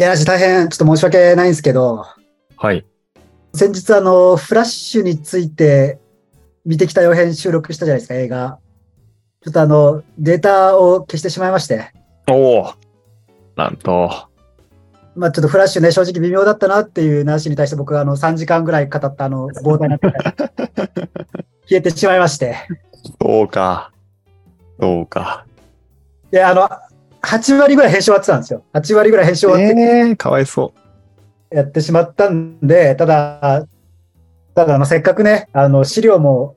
[0.00, 2.06] いや、大変、ちょっと申し訳ないんですけど、
[2.56, 2.86] はい。
[3.52, 5.98] 先日、あの、フラッシュについて
[6.64, 8.58] 見てきた予編収録したじゃないですか、映画。
[9.42, 11.92] ちょっとあの、データを消してしまいまして、
[12.30, 12.72] おお
[13.56, 14.10] なんと、
[15.14, 19.98] まあちょっとフラッシュね、正直微妙だったなっていう話に対して僕があの3時間ぐらい語ったあの膨大な
[21.68, 22.56] 消えてしまいまして。
[23.20, 23.92] そうか。
[24.80, 25.44] そうか。
[26.32, 26.70] いや、あの、
[27.22, 28.64] 8割ぐらい編集終わってたんですよ。
[28.72, 30.72] 8割ぐらい編集終わってえー、かわいそ
[31.50, 33.66] やってしまったんで、ただ、
[34.54, 36.56] ただあの、せっかくね、あの、資料も、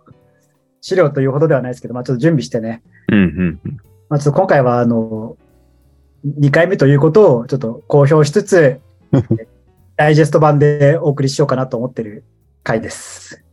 [0.82, 3.16] 資料というほどではないですけど、まあちょっと準備してね、う。
[3.16, 3.78] うんうんうん。
[4.10, 5.38] まあちょっと今回はあの、
[6.40, 8.80] 2回目ということをちょっと公表しつつ、
[9.98, 12.24] ダイジェスト版でお送りしようかなと思ってる
[12.64, 13.44] 回です。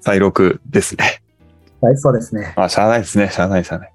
[0.00, 1.22] 再録ですね。
[1.80, 2.52] はい、そうですね。
[2.56, 3.30] あ、しゃあないですね。
[3.30, 3.93] しゃあないしゃあない。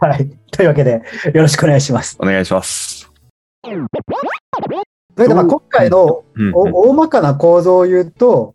[0.00, 0.30] はい。
[0.50, 1.02] というわけで、
[1.34, 2.16] よろしくお願いします。
[2.18, 3.10] お願いします。
[3.62, 3.70] そ
[5.22, 8.54] れでまあ今回の大まかな構造を言うと、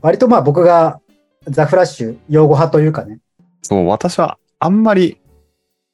[0.00, 1.00] 割とまあ僕が
[1.48, 3.18] ザ・フラッシュ用語派というかね、
[3.62, 5.20] そう、私はあんまり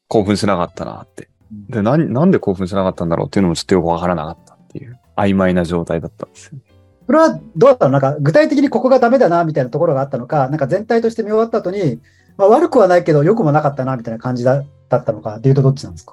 [0.09, 1.31] 興奮しなかったなって。
[1.71, 6.61] で、なんなんで興奮しなかったんだろうっていうのもちょっとよくわからなかったっていう曖昧な状態だったんですよね。
[7.07, 12.01] それはどうだったのなんか具体的にここがダメだなみたいなところがあったのか、なんか全体として見終わった後に、
[12.39, 16.13] まあ、悪くはないけど良くもなかったなみたいな感じだだったのかでいうとどっちなんですか？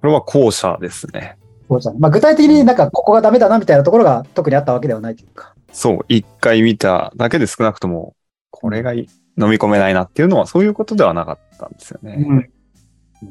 [0.00, 1.38] これは後者ですね。
[1.68, 5.56] そうじゃんまあ、具体的になんかここがダメだなみたいなところが特にあったわけではないというか。
[5.72, 8.14] そう、一回見ただけで少なくとも、
[8.50, 12.50] これがい飲み込めないなっていうのはそういうことではなかったんですよね。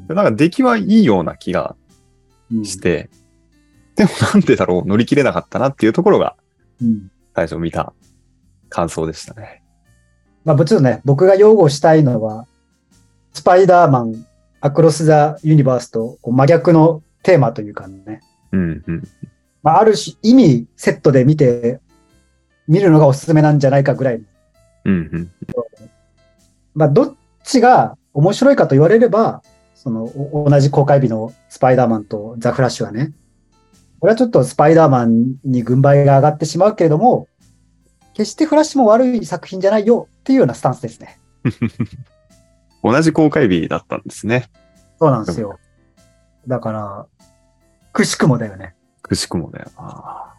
[0.08, 1.76] でなんか出来はいいような気が
[2.52, 3.08] うんして、
[3.94, 6.36] でもなんでだろう乗り切れなかったなっていうところが
[6.82, 7.94] うん最初見た
[8.68, 9.62] 感想でしたね。
[10.46, 12.46] まあ、もちろんね、僕が擁護したいのは、
[13.32, 14.24] スパイダーマン、
[14.60, 18.20] アクロス・ザ・ユニバースと真逆のテーマというかね、
[18.52, 19.02] うんうん。
[19.64, 21.80] まあ、ある種意味セットで見て、
[22.68, 24.24] 見るのがおすすめなんじゃないかぐらいの
[24.84, 25.30] うんうん。
[26.76, 29.42] まあ、どっちが面白いかと言われれば、
[29.74, 33.12] その、お同じ公開日のスパイダーマンとザ・フラッシュはね、
[33.98, 37.26] これはちょっとスパイダーマンに軍配が上がってしまうけれども、
[38.16, 41.20] 決してフラッシュも悪い作品じゃないよっていうようなスタンスですね。
[42.82, 44.46] 同じ公開日だったんですね。
[44.98, 45.58] そうなんですよ。
[46.48, 47.06] だから、
[47.92, 48.74] くしくもだよね。
[49.02, 50.34] くしくもだよな。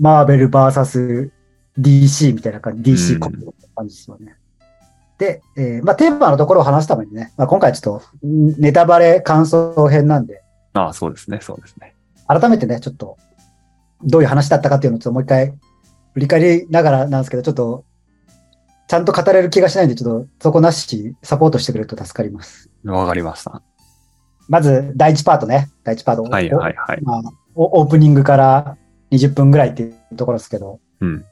[0.00, 1.30] マーベル VS
[1.78, 4.36] DC みたいな感じ、う DC んコミックって感じですよね。
[5.18, 10.42] で、えーまあ、テーマのところを話すためにね、まあ、今回ちょっとんネタバレ感想編なんで、
[10.72, 11.94] ああ、そうですね、そうですね。
[12.26, 13.18] 改めてね、ちょっと、
[14.04, 15.52] どういう話だったかっていうのをちょっともう一回
[16.14, 17.84] 振り返りながらなんですけど、ちょっと、
[18.88, 22.70] ちゃんと語れる気がしないんで、ちょっとそこなしサポートしてくれると助かります。
[22.84, 23.62] わかりました。
[24.48, 25.70] まず、第1パートね。
[25.84, 26.22] 第1パート。
[26.24, 27.02] はいはいはい。
[27.02, 27.22] まあ、
[27.54, 28.76] オオープニングから
[29.12, 31.24] 20分ぐらいっていうところですけど、うん。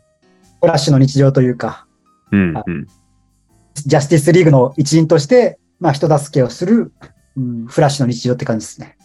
[0.61, 1.87] フラッシュの日常というか、
[2.31, 2.87] うんうん。
[3.75, 6.93] ジャスティスリーグの一員として、まあ、人助けをする、
[7.37, 8.97] うん、フラッシュの日常って感じですね。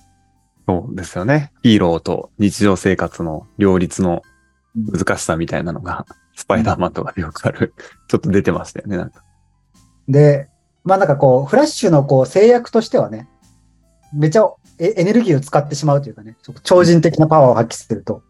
[0.67, 1.51] そうですよね。
[1.61, 4.21] ヒーローと日常生活の両立の
[4.75, 7.73] 難しさみたいなのが、 スパイダーマンとかでよくある。
[8.07, 9.23] ちょっと出てましたよね、なんか。
[10.07, 10.49] で、
[10.83, 13.29] まあなんかこう、フラッシュのこう制約としてはね、
[14.13, 18.23] めちゃエエネルギーを使ってしまうというかね、超人的なパワーを発揮すると、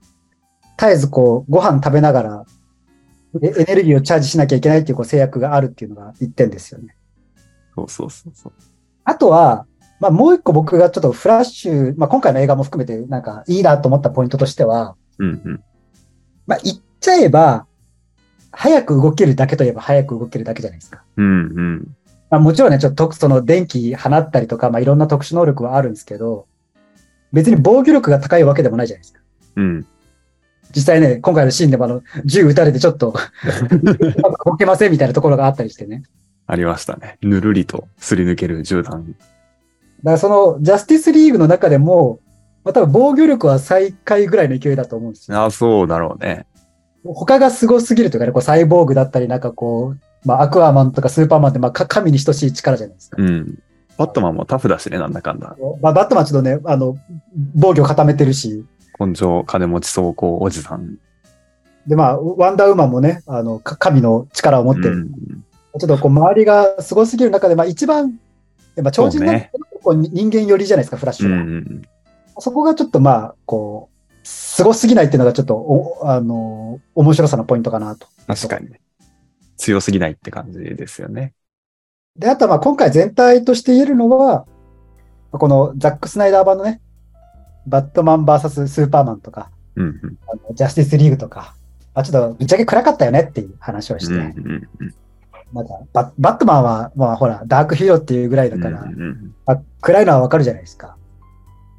[0.77, 2.45] 絶えずこう、ご飯食べながら、
[3.41, 6.95] えエネルギーをチャージしなきゃいけないっていうこう制約があるっていうのが一点ですよね。
[7.75, 8.53] そうそうそうそう。
[9.03, 9.65] あとは、
[9.99, 15.63] まあもう一個僕がちょっとフラッシュ、まあ今回の映画も含めてなんかいいなと思ったポイントとしては、うんうん。
[16.47, 17.65] まあ言っちゃえば、
[18.51, 21.03] 早く動けるだけといえば早く動けるだけじゃないですか。
[21.17, 21.95] うんうん。
[22.29, 26.47] まあ、もちろんね、ちょっと特その電気放ったりとか、まあ、いろんな特殊能力はあるんですけど、
[27.31, 29.19] 別に防御力が高いわけでもないじゃないですか。
[29.55, 29.85] うん。
[30.75, 33.13] 実際ね、今回のシーンでもあの、銃撃たれてちょっと、
[34.45, 36.03] 動けませんみたいなところがあったりしてね。
[36.47, 37.17] ありましたね。
[37.21, 39.05] ぬるりとすり抜ける銃弾。
[39.05, 39.17] だか
[40.03, 42.19] らその、ジャスティスリーグの中でも、
[42.63, 45.37] まあ、多分防御力は最下位ぐらいの勢いだと思うんですよ。
[45.37, 46.45] ああ、そうだろうね。
[47.05, 53.17] 他がすごすぎるというかね、こうサイボーグだったり、なんかこう、まあ、アクアマンとかスーパーマンって、まあ、か神に等しい力じゃないですか。
[53.21, 53.59] うん。
[53.97, 55.55] バットマンもタフだしね、なんだかんだ。
[55.81, 56.97] まあ、バットマンちょっとね、あの、
[57.55, 58.65] 防御固めてるし、
[58.99, 60.97] 根性、金持ち走行おじさん。
[61.87, 64.91] で、まあ、ワンダーウーマンもね、あの、か神の力を持ってる。
[64.91, 65.11] うん。
[65.79, 68.13] ちょっとこう、周りがすごすぎる中で、まあ、一番、
[68.75, 69.51] やっぱ超人なんて
[69.83, 71.35] こう人間寄りじゃないですか、フラッシうュが。
[71.37, 71.81] ん。
[72.39, 78.07] そこがちょっとまあ、こう、すごすぎないっていうのがちょっと、おあの、面白さのポイントかなと。
[78.27, 78.79] 確かにね。
[79.57, 81.33] 強すぎないって感じですよね。
[82.17, 84.45] で、あとはまあ、今回全体として言えるのは、
[85.31, 86.81] このザック・スナイダー版のね、
[87.65, 90.17] バットマン VS スーパーマンとか、うんうん。
[90.27, 91.55] あのジャスティスリーグとか、
[91.93, 94.95] あちょっとぶっちゃけ暗かったよねっていう話をして、うんうんうん
[95.53, 100.97] なんかババットマンは、まあほら、ダークヒーローっていうぐらいだから、うんうんまあ、暗いのはわかるじゃないですか。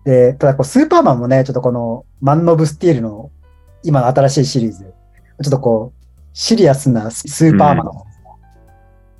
[0.04, 3.30] で、ただこう、スーパーマンもね、ちょっとこの、マン・オブ・スティールの、
[3.82, 4.84] 今の新しいシリーズ、
[5.42, 7.92] ちょっとこう、シリアスなススーパーマン、うん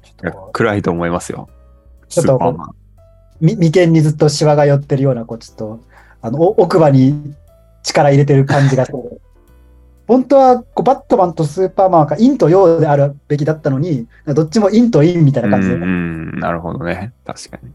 [0.03, 1.49] ちょっいやとこ暗いと思いますよ。
[2.09, 2.69] ちょっとスーパーマン。
[2.69, 2.75] う
[3.41, 5.81] み眉間にずっとシワが寄ってるような、こう、ちょっと、
[6.21, 7.35] あの、お奥歯に
[7.83, 9.21] 力入れてる感じがする。
[10.07, 17.15] 本当はこうバットマンとスーパーマンは陰と陽であるべきだったのに、どっちも陰と陰みたいな感じで、うんうん、なるほどね。
[17.25, 17.73] 確かに。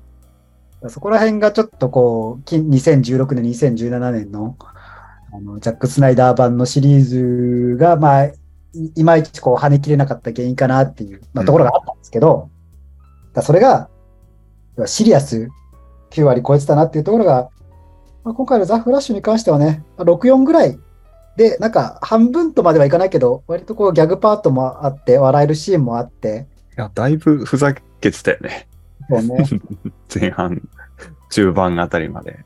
[0.88, 4.56] そこら辺がちょっとこう、2016年、2017年の
[5.32, 8.26] あのジャック・スナイダー版のシリーズが、まあ、
[8.74, 12.50] いまいちこう跳ねきれなかった原因かなっていう、まあ、ところがあったんですけど、
[13.34, 13.90] だそれが、
[14.86, 15.50] シリアス
[16.12, 17.50] 9割超えてたなっていうところが、
[18.24, 20.80] まあ、今回のザ・フラッシュに関してはね、64ぐらい
[21.36, 26.48] で、なんか半分とまではいかないけど、割とこうギャグパートもあって、笑えるシーンもあって、
[26.78, 28.69] いや、だいぶふざけてたよね。
[29.10, 29.46] そうね、
[30.14, 30.62] 前半、
[31.30, 32.46] 中盤あたりまで。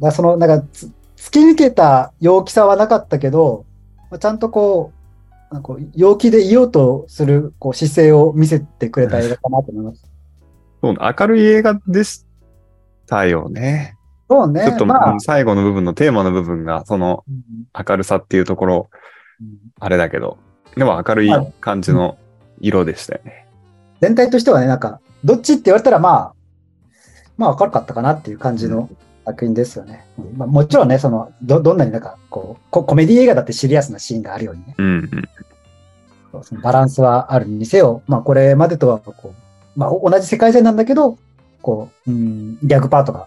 [0.00, 3.64] だその、なんかつ、突き抜けた陽気さはなかったけど、
[4.10, 4.92] まあちゃんとこ
[5.50, 10.06] う、なんか陽気でいようとするこう姿勢を見せてくれた映画かなと思います。
[10.80, 12.24] そう明るい映画でし
[13.06, 13.96] たよね。
[14.30, 14.64] そうね。
[14.64, 18.90] ちょっと、まあうん最後の部分のテーマの部分が、そのうん明るさっていうところ、
[19.40, 19.48] うん
[19.80, 20.38] あれだけど、
[20.76, 22.16] でも明るい感じの
[22.60, 23.39] 色でしたよね。
[24.00, 26.34] 全体としてはね、なんか、どっちって言われたらまあ、
[27.36, 28.88] まあ明るかったかなっていう感じの
[29.24, 30.06] 作品ですよね。
[30.18, 34.86] うんまあ、もちろんね、その、ど、どんなになんか、こうコ、コメディ映画だってシリアスなシーンがあるようにね、うん
[36.32, 36.42] うん。
[36.42, 41.18] そのバランスはあるにせよ、まあこれまでとはこう、まあ同じ世界線なんだけど、
[41.62, 43.26] こう、うん、ギャグパートが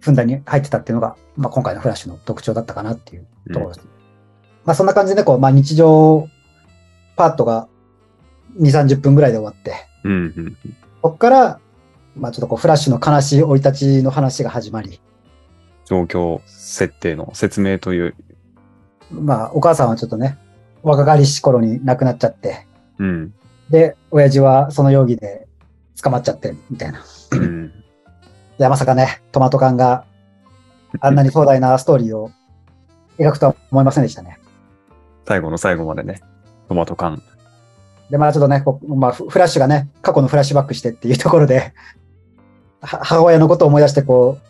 [0.00, 3.86] ふんだんに入ってたっていうのが、まあ今回のフラッシュの特徴だったかなっていうところです。
[4.64, 6.28] まあそんな感じでこう、まあ日常
[7.16, 7.68] パートが
[8.58, 9.74] 2、30分ぐらいで終わって、
[10.04, 10.56] うんうん。
[11.02, 11.60] ここから、
[12.16, 15.00] まあちょっとこうフラッシュの悲しい生い立ちの話が始まり、
[15.84, 18.14] 状況設定の説明という。
[19.10, 20.38] まあお母さんはちょっとね、
[20.82, 22.66] 若かりし頃に亡くなっちゃって、
[22.98, 23.34] うん。
[23.70, 25.48] で、親父はその容疑で
[26.02, 27.02] 捕まっちゃって、みたいな。
[27.32, 27.72] うん。
[28.58, 30.04] いや、まさかね、トマト缶が
[31.00, 32.30] あんなに壮大なストーリーを
[33.18, 34.38] 描くとは思いませんでしたね。
[35.26, 36.20] 最後の最後までね、
[36.68, 37.22] トマト缶。
[38.10, 41.72] で、まあちょっとね、まあ、フフラッシュがね、過去のフラッシュバックしてっていうところで、
[42.80, 44.46] は母親のことを思い出して、こう、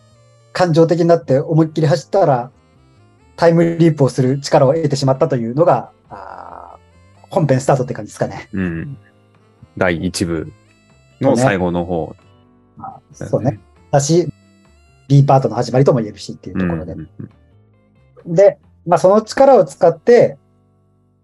[0.53, 2.51] 感情的になって思いっきり走ったら、
[3.37, 8.49] タイムリープをする力を得てしまったというのが、あー本編スタートって感じですかね。
[8.53, 8.99] うん。
[9.77, 10.53] 第1部
[11.21, 12.15] の最後の方、
[12.77, 13.61] まあ、そうね。。
[13.91, 14.33] だし、
[15.09, 16.93] B パートの始まりとも言えるしっていうところで。
[16.93, 17.31] うんうん
[18.27, 20.37] で、まあその力を使って、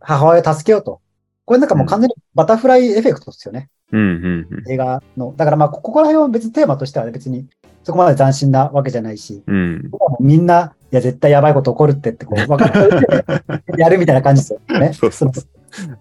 [0.01, 1.01] 母親を助けようと。
[1.45, 3.71] これなんかもう完全にバタフライエフェクトですよね。
[3.93, 5.35] うんうんうん映画の。
[5.37, 7.47] だからまあこここら辺は別にテーマとしては別に
[7.83, 9.91] そこまで斬新なわけじゃないし、うん。
[10.21, 14.93] みんな、いや絶対やばいこと起こるってってこう 分かってやるみたいな感じですよね。
[14.93, 15.33] そうそう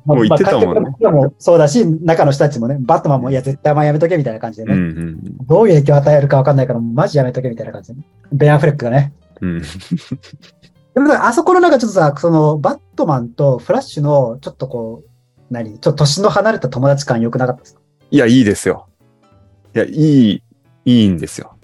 [0.08, 9.62] のもう言ってたもんねまあもそうだし、中の人たちもね、バットマンもいや絶対お前やめとけみたいな感じでうんうね、んどういう影響を与えるか分かんないから、マジやめとけみたいな感じで、ね、ベン・アフレックがね、うん。
[10.96, 15.10] でもあそこのなんかちょっとさ、そのバットマンとフラッシュのちょっとこう、
[15.50, 15.80] 何？
[15.80, 17.82] ちょっと年の離れた友達感良くなかったですか？
[18.12, 18.88] いや、いいですよ。
[19.76, 20.44] いや、いい、
[20.86, 21.58] いいんですよ。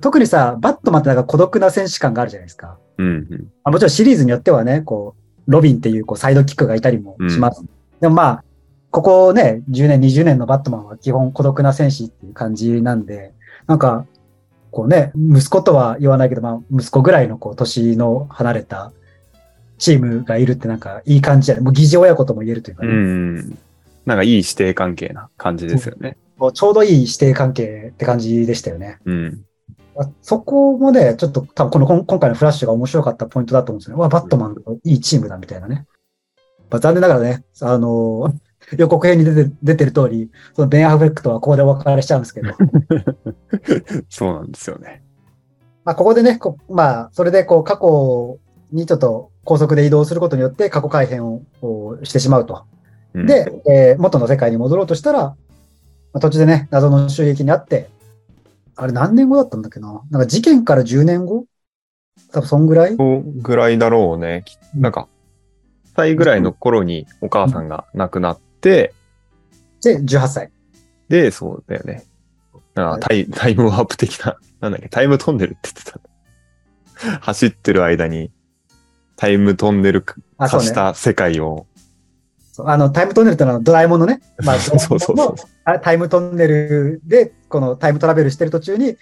[0.00, 2.78] 特にさ、バットマンってなんか孤独な選手感があるじゃないですか。
[2.98, 3.30] うんうん。
[3.62, 5.14] まあ、もちろんシリーズによってはね、こ
[5.46, 7.64] う、ロビンっていうこうサイドキックがいたりもします。
[8.00, 8.44] でもまあ、
[8.90, 13.34] ここね、10年、20年のバットマンは基本孤独な戦士っていう感じなんで、
[13.66, 14.06] なんか、
[14.70, 18.92] こうね、息子とは言わないけど、まあ、息子ぐらいのこう、年の離れた
[19.84, 23.58] チームがいるってなんかいい感じで、もう疑似親子とも言えるというかうね、ん。
[24.06, 26.16] なんかいい師弟関係な感じですよね。
[26.36, 28.98] もうちょうどいい師弟関係って感じでしたよね。
[29.04, 29.44] うん。
[29.96, 34.02] あそこもね、ちょっと多分この今今回のフラッシュが面白かったポイントだと思うんですよね。
[34.02, 35.86] わ、バットマンいいチームだみたいなね。
[36.70, 38.34] まあ、残念ながらね、あのー
[38.78, 42.52] 予告編に出て出てる通り、そのベン・アフレックとはここでお別れしちゃうんですけど、
[44.08, 45.02] そうなんですよね。
[45.84, 48.38] まあここでね、こまあ、それでこう過去
[48.74, 51.42] にちょっと高速で移動することによって過去改変を
[52.02, 52.64] してしまうと。
[53.14, 55.36] うん、で、えー元の世界に戻ろうとしたら、ま
[56.14, 57.88] あ、途中でね、謎の襲撃にあって、
[58.76, 60.02] あれ何年後だったんだっけな？
[60.10, 61.46] なんか事件から10年後？
[62.32, 62.96] 多分そんぐらい？
[62.96, 64.42] そうぐらいだろうね。
[64.44, 65.08] きなんか、
[65.94, 68.92] 歳ぐらいの頃にお母さんが亡くなって、
[69.82, 70.50] で、18歳。
[71.08, 72.04] で、そうだよね。
[72.74, 76.00] なんかタイタイムワープ的な、なんだっけ、タイムトンネルって言ってた。
[77.20, 78.32] 走ってる間に、
[79.24, 80.74] タイムトンネル化し。
[80.74, 81.66] た世界を。
[82.58, 85.34] あの、タイムトンネルってのはドラえもんのね、 まあ、そうそうそう
[85.80, 88.98] タイムトンネルで、このタイムトラベルしてる途中に、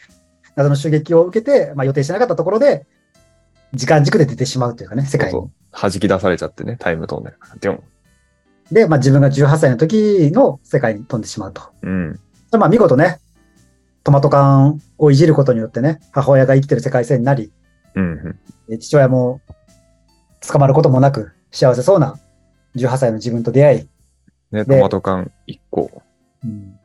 [0.54, 2.86] 謎の襲撃を受けて、まあ、予定してなかったところで、
[3.74, 5.50] 時間軸で出てしまうというかね、世界に。
[5.72, 7.56] 弾き出されちゃってね、タイムトンネルが。
[7.60, 7.82] でも、
[8.70, 11.62] で、まあ、自分が18歳の時の世界に飛んでしまうと。
[11.82, 12.20] うん。
[12.52, 13.18] まあ、見事ね、
[14.04, 17.52] トマト缶をいじることによってね、母親が生きてる世界線になり、
[17.96, 18.06] うんう
[18.70, 18.74] ん。
[18.74, 19.40] え父親も
[20.46, 22.18] 捕まることもなく、幸せそうな
[22.76, 23.88] 18歳の自分と出会い、
[24.52, 26.02] ね、でトマト缶1個、
[26.44, 26.78] うん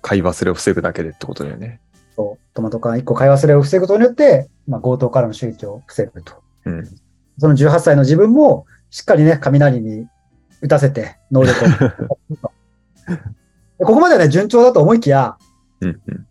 [0.00, 1.80] 買い忘れを防ぐだけでってことだよね。
[2.16, 6.42] そうトマト缶1個買い忘れを防ぐことによって、まあ、強盗からの襲撃を防ぐと。
[6.64, 6.84] うん。
[7.38, 10.06] その18歳の自分も、しっかりね、雷に
[10.62, 11.64] 打たせて、能力
[12.06, 12.18] を。
[13.78, 15.36] で ここまではね、順調だと思いきや、
[15.80, 16.26] うんうん。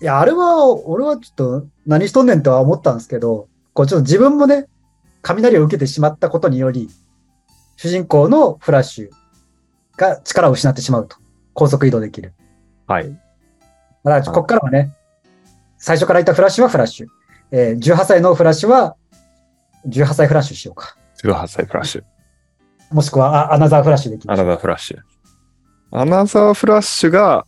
[0.00, 4.66] いや、あれは、俺はちょっと何しとんねんとは思ったんですけど、こうちょっと自分もね、
[5.22, 6.88] 雷を受けてしまったことにより、
[7.76, 9.10] 主人公のフラッシュ
[9.96, 11.16] が力を失ってしまうと。
[11.54, 12.32] 高速移動できる。
[12.86, 13.10] はい。
[13.10, 14.94] だから、ここからはね、
[15.76, 17.08] 最初からいたフラッシュはフラッシュ。
[17.50, 18.96] えー18歳のフラッシュは、
[19.86, 20.96] 18歳フラッシュしようか。
[21.22, 22.04] 18歳フラッシュ。
[22.90, 24.34] もしくは、あアナザーフラッシュできます。
[24.34, 24.98] アナザーフラッシュ。
[25.90, 27.46] アナザーフラッシュが、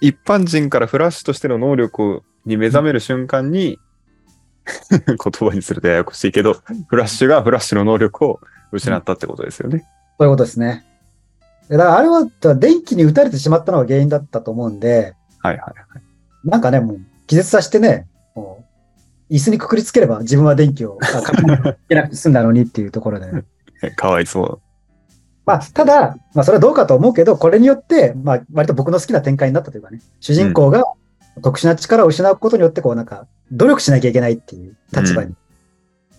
[0.00, 3.78] 一般人からフラッシュとしての能力に目覚める瞬間に、
[5.06, 6.54] 言葉にするとややこしいけど、
[6.88, 8.40] フラッシュがフラッシュの能力を
[8.72, 9.86] 失ったってことですよね。
[10.18, 10.84] そういうことですね。
[11.68, 16.02] でだから、あれは、電気に打たれてしまったのが原因だったと思うんで、はいはいはい。
[16.44, 18.64] なんかね、もう、気絶させてね、も
[19.30, 21.42] う、椅子にくくりつければ自分は電気を、あかけ
[21.94, 23.44] なくて済んだのにっていうところで、ね。
[23.96, 24.60] かわいそう。
[25.44, 30.84] まあ、ただ、まあ、それはどうかと思うけど、これによって、まあ、割と僕の好きな展開になったというかね、主人公が
[31.42, 35.34] 特殊な力を失うことによって、こう、なんか、努力しなきゃいけないっていう立場に。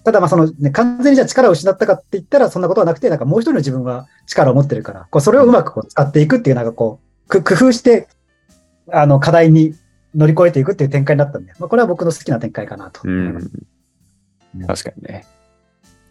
[0.03, 8.07] ただ、まあ、その、ね、完全にじゃあ力を失ったかって言ったら、そんなことはなくて、なんかもう一人の自分は力を持ってるから、こう、それをうまくこう使っていくっていう、なんかこう、く工夫して、
[8.91, 9.75] あの、課題に
[10.15, 13.01] 乗り越えていくっていう展開になったんで、まあ、これは僕の好きな展開かなと。
[13.03, 13.51] うん。
[14.65, 15.25] 確かにね。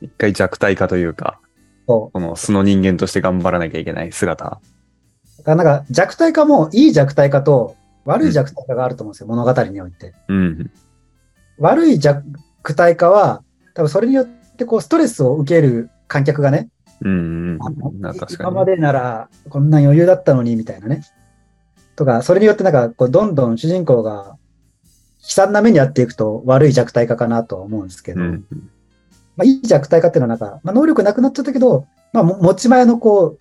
[0.03, 1.41] 一回弱体化というか、
[1.87, 4.45] この素の人間として頑張らなきゃいけない姿。
[4.45, 4.61] だか
[5.45, 10.15] らなんか弱体化もいい弱体化と悪い弱体化があると思うんですよ、物語において。
[10.29, 10.71] うん。
[11.59, 12.25] 悪い弱
[12.75, 13.43] 体化は、
[13.75, 16.71] 多分それによってこうストレスを受ける観客がね、
[17.03, 17.59] うん
[18.39, 18.67] 今まに。
[18.67, 21.03] でならこんな余裕だったのにみたいなね。
[21.95, 24.39] とか、それによってなんかこうどんどん主人公が
[25.23, 28.45] 悲惨な目に遭っていくと悪い弱体化かなとは思うんですけど、うん。
[29.37, 33.41] まあ、いい弱体化っていうのはなんか、まあ、能力なくなっちゃったけど、まあ、も持ち前のこう、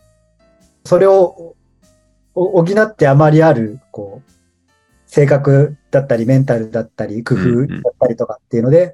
[0.87, 1.55] それを
[2.33, 4.31] お補ってあまりある、こう、
[5.07, 8.93] 性格だったり、メンタルだったり、工夫だったりとかっていうので、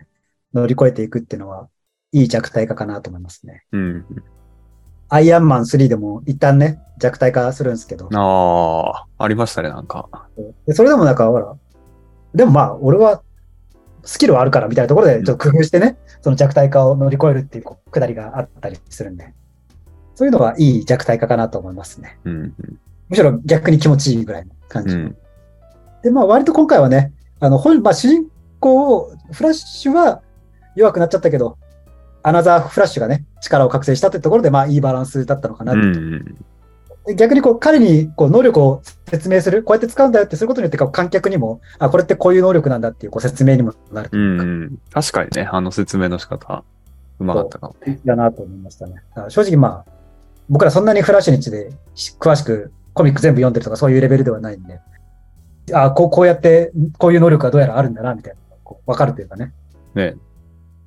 [0.54, 1.68] 乗り越えていくっていうのは、
[2.12, 3.64] いい弱体化かなと思いますね。
[3.72, 4.06] うん。
[5.08, 10.10] アイアンマン3でも一旦ね、弱体化するんですけど、ああ、ありましたね、なんか。
[10.66, 11.56] でそれでもなんか、ほら、
[12.34, 13.22] でもまあ、俺は
[14.04, 19.34] スキルはあるからみたいなところで、ちょっと工夫してね、その弱体化を乗り越えるっていうこうくだりがあったりするんで、
[20.16, 22.20] そういうのはいい弱体化かなと思いますね。
[22.26, 22.56] うん。
[23.10, 24.96] むしろ逆に気持ちいいぐらいの感じ。
[24.96, 25.18] うん。
[26.04, 28.28] で、まあ割と今回はね、あの、本、まあ主人
[28.60, 30.22] 公、フラッシュは
[30.76, 31.58] 弱くなっちゃったけど、
[32.24, 35.74] アナザーフラッシュがね、力を覚醒したってところで、まあいいバランスだったのかな。
[37.16, 44.80] 逆にこう彼にこう能力を説明する、こうやって使うんだよってすることによって観客にも、あ、これってこういう能力なんだっていうこう説明にもなるとういうか、ん。
[44.92, 46.64] 確かにね、あの説明の仕方、
[47.20, 48.00] うまかったかもね。
[48.06, 49.02] だなと思いましたね。
[49.30, 49.92] 正直まあ、
[50.48, 51.72] 僕らそんなにフラッシュについて
[52.20, 54.80] 詳しくコミック全部読んでるとかそういうレベルではないんで、
[55.74, 59.54] あこうこうやってこういう能力がどうやらあるんだなみたいなこう分かるというかね、
[59.96, 60.16] ね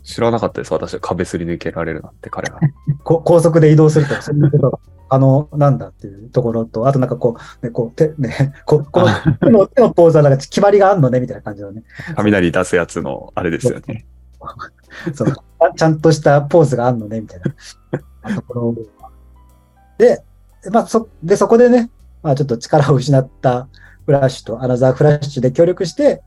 [0.04, 2.61] 知らなかったです、私は壁すり抜けられるなんて、彼が。
[3.02, 4.78] こ高速で移動すると、そういうことが
[5.09, 9.09] 可能なんだっていうところと、あとなんかこう、ね、こう手ね、 ここの
[9.40, 11.83] 手の手のポーズはなんか決まりがあんのねみたいな感じのね。
[12.16, 14.07] 雷出すやつの、あれですよね。
[15.14, 15.28] そう
[15.59, 17.40] あちゃんとしたポーズがあんのね、みたい
[18.23, 18.75] なところ。
[19.97, 20.23] で、
[20.71, 21.90] まあ、そ、で、そこでね、
[22.23, 23.69] まあ、ちょっと力を失った
[24.06, 26.23] フラッシュとアナザーフラッシュで協力して、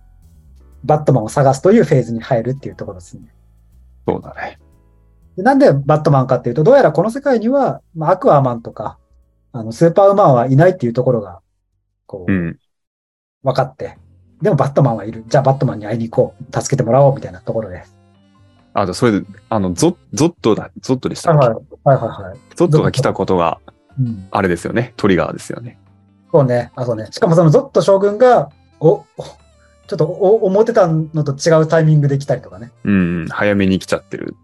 [0.83, 3.33] バットマンを探すというフェーズに入るっていうところですね。
[4.07, 4.59] そうだね。
[5.35, 8.97] でなんでバットマンかっていうと、どうやらこの世界には、まあ、アクアマンとか、
[9.51, 11.41] あの、スーパーウーマンはいないっていうところが、
[12.05, 12.59] こう、うん。
[13.43, 13.97] 分かって、
[14.41, 15.23] でもバットマンはいる。
[15.27, 16.61] じゃあバットマンに会いに行こう。
[16.61, 17.83] 助けてもらおう、みたいなところで。
[18.73, 22.39] あ、じゃあそれで、あの、ゾゾットだ、ゾットでしたっけ、はいはいはいはい。
[22.55, 23.59] ゾットが来たことが、
[23.99, 24.27] うん。
[24.31, 24.93] あれですよね。
[24.97, 25.79] トリガーですよね。
[26.31, 26.71] そうね。
[26.75, 27.07] あ、そうね。
[27.11, 29.05] しかもそのゾット将軍が、お、お
[29.87, 32.71] ちょっとお思ってたのと違うタイミングで来たりとかね。
[32.83, 34.35] うん、早めに来ちゃってる。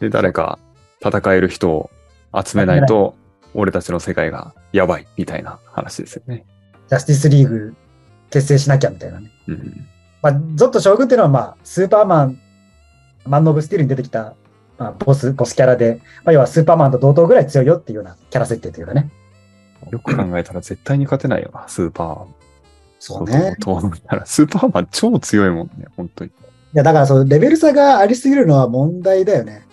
[0.00, 0.58] で、誰か
[1.04, 1.90] 戦える人を
[2.34, 3.14] 集めないと、
[3.52, 6.46] 俺たちの世界がやばいみたいな話ですよね。
[6.88, 7.74] ジャスティスリーグ
[8.30, 9.30] 結成しなきゃみたいなね。
[9.46, 9.86] うん。
[10.22, 12.40] まあ、ゾット将軍っていうのは、まあ、スーパーマン、
[13.26, 14.34] マン・オブ・スティールに出てきた、
[14.78, 19.10] まあ、ボス、ボスキャラで、まあ、要はスーパーマンと同等ぐらい強いよっていうようなキャラ設定というかね。
[19.90, 22.26] よく考えたら絶対に勝てないよな、スーパー。
[22.98, 23.56] そうね。
[23.60, 26.30] と思ったら、スーパーマン超強いもんね、本当に。
[26.30, 26.32] い
[26.72, 29.66] や、だから、そのレベル差がありすぎるのは問題だよね。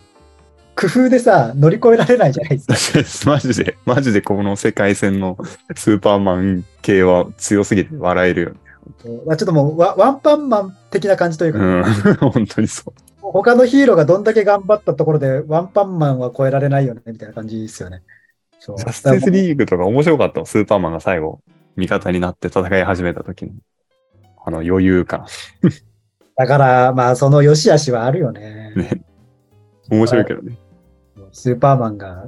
[0.76, 2.76] 工夫でさ、乗り越えられないじゃないで
[3.06, 3.32] すか。
[3.32, 5.38] マジで、マジでこの世界線の
[5.76, 8.56] スーパーマン系は強すぎて笑えるよね。
[9.26, 11.84] まあちょっともうワ、ワンパンマン的な感じというか、うん、
[12.32, 12.94] 本当にそう。
[13.22, 18.02] 他のヒーローがどんだけ頑張ったところで、ワンパンマンは超えられないよね、みたいな感じですよね。
[18.64, 21.42] そうジャスティスリーグとか面白かったスーパーマンが最後、
[21.78, 23.54] 味方になって戦い始めた時の、
[24.46, 25.26] あの余裕感。
[26.38, 28.74] だから、まあ、その良し悪しはあるよね。
[28.76, 29.02] ね
[29.90, 30.60] 面白いけどね。
[31.32, 32.28] スーパーマンが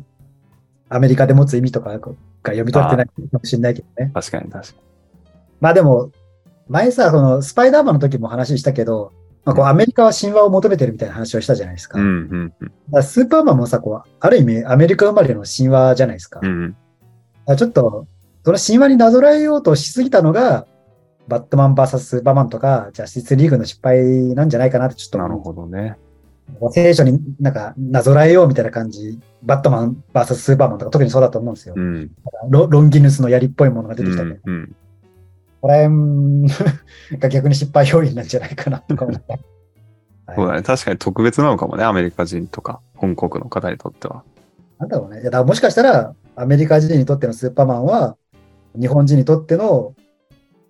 [0.90, 4.12] アメリカで持つ意味とかが読み取ってないかもしれないけどね。
[4.12, 4.80] 確かに確か
[5.62, 6.10] まあでも、
[6.68, 9.12] 前さ、そのスパイダーマンの時も話したけど、
[9.46, 12.00] まあ、こううんアメリカは神話を求めてるみたいな話をしたじゃないですか。
[12.00, 12.06] に。
[12.06, 16.40] うだん、うん、からスーパーマンもさ、こう、ある意味アメリカ生まれの神話じゃないですか。
[16.42, 16.76] うん。
[17.58, 18.08] ちょっと、
[18.46, 20.66] その神話になぞらえようとしすぎたのが、
[21.28, 24.02] バットマン VS スーパーマンとか、ジャスティスリーグの失敗
[24.36, 25.38] なんじゃないかなってちょっとなる。
[25.38, 25.98] ほどね。
[26.72, 31.76] 聖書になんかなぞらえようみたいな感じ、バットマン VS スーパーマンとか特にそうだと思うんですよ。
[31.78, 32.12] うん。
[32.50, 34.76] ロロンギヌスの槍っぽいものが出うてきたり、ん、うん。
[35.63, 39.34] これうんが逆に失敗要因なんじゃないかなとか思った。
[40.27, 40.62] はいそうだね。
[40.62, 44.24] 確かに特別なのかもね、アメリカ人とか、本国の方にとっては。
[44.77, 45.22] なんだろうね。
[45.22, 48.17] いやだからもしかしたら、アメリカ人にとってのスーパーマンは、
[48.77, 49.96] 日本人にとっての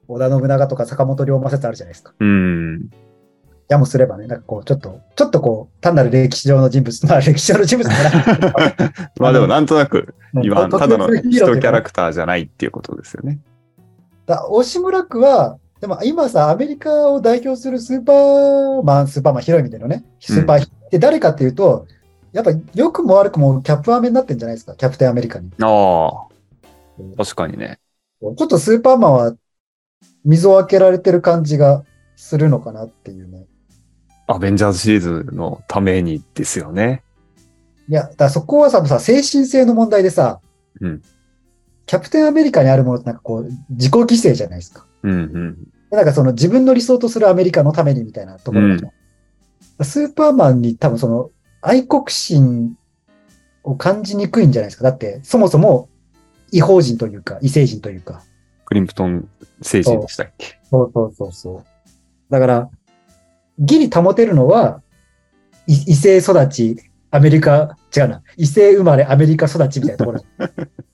[0.07, 2.13] 織田信長とか坂本龍馬説あるじゃないですか。
[2.19, 2.89] うん。
[3.69, 8.75] やもすればね、なんかこう、ちょっと、ちょっとこう、単なる歴史上の人物、まあ歴史上の人物じゃない。
[9.19, 13.39] まあでもなんとなく、今、特ただの人キャラクターじゃないっていうことですよね。
[14.25, 21.87] だ押村区は、でも今さ、アメリカを代表するスーパーマン、スーパーマン、広い意味でのね、スーパーヒーローって誰かっていうと、
[22.31, 25.51] やっぱ良くも悪くもキャップアメになってんじゃないですか、キャプテンアメリカに。
[25.61, 26.33] ああ。
[27.17, 27.79] 確かにね。
[28.21, 29.35] ちょっとスーパーマンは
[30.23, 31.83] 溝を開けられてる感じが
[32.15, 33.45] するのかなっていうね。
[34.27, 37.03] アベンジャーズシリーズのためにですよね。
[37.89, 40.39] いや、だそこはさ、さ精神性の問題でさ、
[40.79, 41.01] うん
[41.85, 44.85] キャプテンアメリカにあるものってなんかこう、自己犠牲じゃないですか。
[45.03, 45.57] うんうん。
[45.91, 51.29] なんかその自分の理想とするアメリカのためにみたいなところが、スーパーマンに多分その
[51.61, 52.77] 愛国心
[53.63, 54.83] を感じにくいんじゃないですか。
[54.83, 55.89] だってそもそも
[56.51, 58.23] 違法人というか異星人というか。
[58.65, 59.27] クリンプトン
[59.61, 60.59] 星人でしたっけ？
[60.69, 61.63] そうそうそうそう。
[62.31, 62.69] だから、
[63.59, 64.81] ギリ保てるのは、
[65.67, 66.77] い異性育ち、
[67.11, 70.23] アメリカ、違うな、異性生まれ、アメリカ育ちみたいなところ。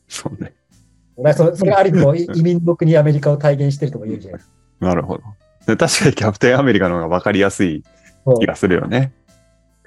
[0.09, 0.53] そうね。
[1.23, 4.55] だからそそれがある意味移民の国アメリカを体現してるとも言えるじゃないですか。
[4.87, 5.23] なるほど。
[5.65, 7.83] で確かにキャプテンアメリカの方が分かりやすい
[8.39, 9.13] 気がするよね。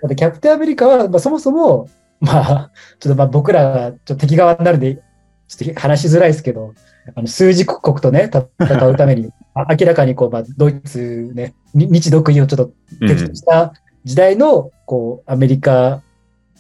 [0.02, 1.88] だってキャプテンアメリカは、まあ、そもそも、
[2.20, 5.02] まあ、ちょっとまあ僕らがちょっと敵側になるんで、
[5.48, 6.74] ちょっと話しづらいですけど、
[7.14, 13.72] あの数字国とね、戦うために、 あ明らかにこう、まあ、ドイツね、に日独伊をちょっと敵とした
[14.04, 16.02] 時代の、こう、アメリカ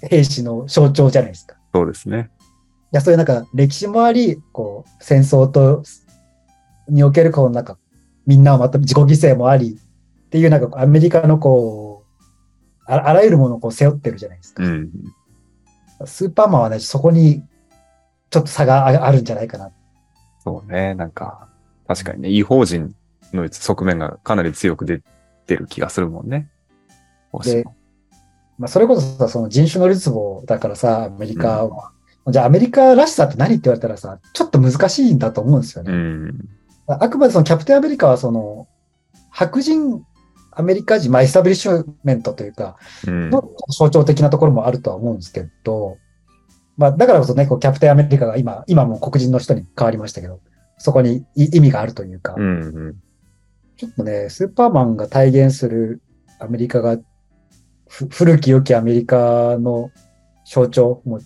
[0.02, 1.54] 兵士の象徴じゃないですか。
[1.54, 2.30] いそうですね。
[2.92, 5.82] や、そういうなんか歴史もあり、こう、戦争と、
[6.88, 7.78] におけるこう、なんか、
[8.26, 9.78] みんなをまとめ、自己犠牲もあり、
[10.26, 12.12] っていうなんかアメリカのこう、
[12.86, 14.64] ああらゆるものをこう背負ってるじゃないですか。
[14.64, 14.90] うん。
[16.04, 17.44] スーパーマンはね、そこに
[18.30, 19.70] ちょっと差がああるんじゃないかな。
[20.42, 20.94] そうね。
[20.94, 21.48] なんか、
[21.86, 22.94] 確かにね、違法人
[23.32, 25.02] の側面がかなり強く出
[25.46, 26.48] てる気がするもんね。
[27.44, 27.64] で
[28.58, 31.91] まあ、それこそさ、その人種のるつぼだからさ、アメリカは。
[32.28, 35.96] じゃあアメリカらしさって何って言われたらさ、ちょっと難しいんだと思うんですようね。
[35.96, 36.48] ん。
[36.86, 38.68] あくまでそのキャプテンアメリカはその、
[39.30, 40.04] 白人
[40.54, 43.30] アメリカ人、まあ、エスタブリッシュメントというか、うん。
[43.30, 43.42] の
[43.76, 45.96] 象徴的なところもあるとは思うんですけど、
[46.76, 50.40] まあ、だからこそね、こうキャプテンアメリカが今、今も黒人の人に変わりましたけど、
[50.78, 52.96] そこにい意味があるというか、うんうん。
[53.76, 56.02] ちょっとね、スーパーマンが体現する
[56.38, 56.98] アメリカが、
[57.88, 59.90] ふ古き良きアメリカの
[60.44, 61.20] 象徴も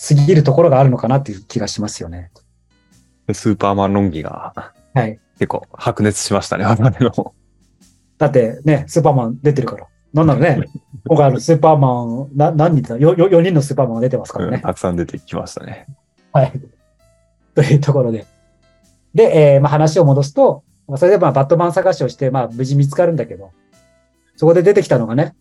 [0.00, 2.30] 過ぎるところがあるのかなっていう気がしますよね。
[3.26, 5.18] でスーパーマン論議がはい。
[5.38, 7.34] 結構白熱しましたね、我々の。
[8.18, 9.86] だってね、スーパーマン出てるから。
[10.12, 10.64] なんならね、
[11.06, 12.98] 今回あのスーパーマン、な何人だ？
[12.98, 14.56] よよ ?4 人のスーパーマンが出てますからね。
[14.56, 15.86] うんたくさん出てきましたね。
[16.32, 16.52] はい。
[17.54, 18.26] というところで。
[19.14, 23.50] で、えーまあ、話を戻すと、まあ、それでまあバットマン探しをして、まあ、無事見つかるんだけど、
[24.36, 25.34] そこで出てきたのがね、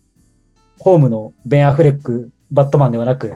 [0.79, 3.35] ホームのベン・アフレックバットマンではなく、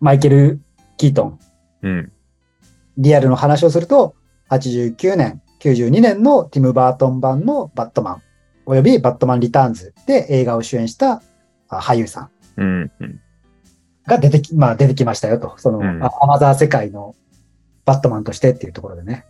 [0.00, 0.60] マイケル・
[0.96, 1.38] キートン、
[1.82, 2.12] うん。
[2.98, 4.14] リアルの話をすると、
[4.50, 8.22] 89年、92年のティム・バートン版のバットマン、
[8.66, 11.22] およびバットマン・リターンズで映画を主演した
[11.68, 12.92] あ俳優さんうん。
[13.00, 13.20] うん。
[14.06, 15.54] が出てき、まあ出てきましたよと。
[15.58, 17.14] その、うんあアマザー世界の
[17.84, 19.26] バットマンとしてっていうところでね。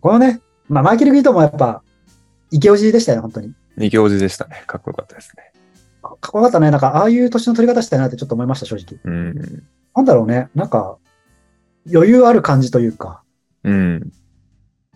[0.00, 1.82] このね、まあマイケル・キートンもやっぱ、
[2.50, 3.54] イケオジでしたよね、本当に。
[3.76, 4.64] 二行字でしたね。
[4.66, 5.52] かっこよかったですね。
[6.08, 6.70] かっこよかったね。
[6.70, 8.98] なんか、ああいう年の取り方したいなってちょっと思いました、正直。
[9.04, 9.62] うん。
[9.94, 10.48] なんだろうね。
[10.54, 10.98] なんか、
[11.92, 13.22] 余裕ある感じというか、
[13.64, 14.12] うん。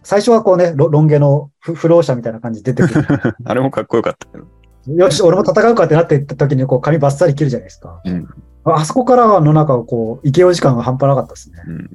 [0.03, 3.37] 最初はこうね、ロロン毛の不不老者みたいな感じで出てくる。
[3.44, 4.94] あれもかっこよかったけど。
[4.94, 8.01] よし、俺も戦うかってなっていった時に、こう、髪バッサリ切るじゃないですか。
[8.05, 8.29] うん。
[8.64, 11.62] ああそこからのなんか、こう、イケオジ感が半端なかったですね。
[11.66, 11.79] うん。
[11.87, 11.90] で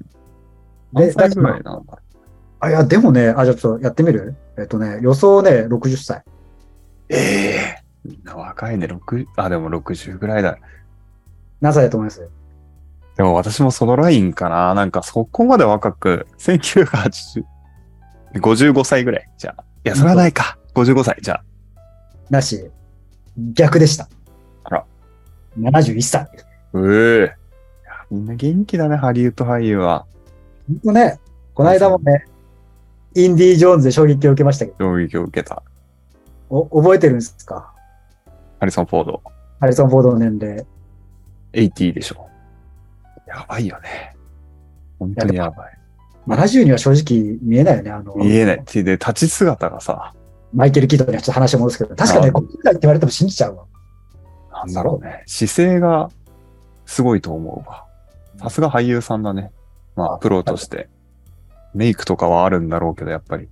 [0.94, 1.82] 何歳ぐらいな
[2.60, 4.36] あ、いや、でもね、あ、じゃあちょっとやってみる？
[4.58, 6.24] えっとね、予想ね、60歳。
[7.10, 7.16] え
[7.80, 7.85] え
[8.26, 8.88] 若いね。
[8.88, 10.58] 六あ、でも60ぐらいだ。
[11.62, 12.30] 何歳だと思います
[13.18, 14.74] でも私もそのラインかな。
[14.74, 17.44] なんかそこまで若く、1980、
[18.36, 19.30] 55歳ぐらい。
[19.38, 19.64] じゃあ。
[19.86, 20.58] いや、それはないか。
[20.74, 21.18] 55歳。
[21.22, 21.44] じゃあ。
[22.30, 22.70] なし、
[23.54, 24.10] 逆でした。
[24.66, 24.86] あら。
[25.58, 26.28] 71歳。
[26.74, 27.32] うえいや
[28.12, 30.06] みんな元気だね、ハリウッド俳優は。
[30.68, 31.20] ほんとね、
[31.54, 32.26] この間もね、
[33.14, 35.64] インディ・ージョーンズで衝撃を受けましたけど、衝撃を受けた。
[36.50, 37.72] お覚えてるんですか？
[38.66, 39.22] ハリソン・フォード。
[39.60, 40.66] ハリソン・フォードの年齢。
[41.54, 42.28] 80でしょ。
[43.28, 44.16] やばいよね。
[44.98, 45.78] 本当にやばい。
[46.28, 47.92] 70には正直見えないよね。
[47.92, 48.64] あの、見えない。
[48.66, 50.14] で、立ち姿がさ、
[50.52, 53.66] マイケル・キートンにはちょっと話を戻すけど、確かね、あ50代って言われても信じちゃうわ。
[54.52, 55.22] なんだろうね。
[55.28, 56.10] 姿勢が
[56.88, 57.86] すごいと思うわ。
[58.40, 59.52] さすが俳優さんだね。
[59.96, 60.90] まあ、プロとして。
[61.76, 63.48] メイクとかはあるんだろうけど、やっぱり、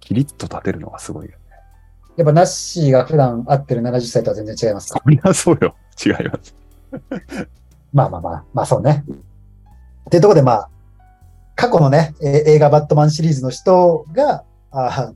[0.00, 1.39] キリッと立てるのがすごいよね。
[2.20, 5.00] やっぱナッシーが普段会ってる70歳とは全然違いますか？
[5.02, 5.74] そりゃそうよ。
[6.04, 6.54] 違います。
[7.94, 9.04] まあまあまあ、まあそうね。
[9.08, 10.70] っていうところでまあ、
[11.56, 15.14] 過去のね、え映画バットマンシリーズの人が、あー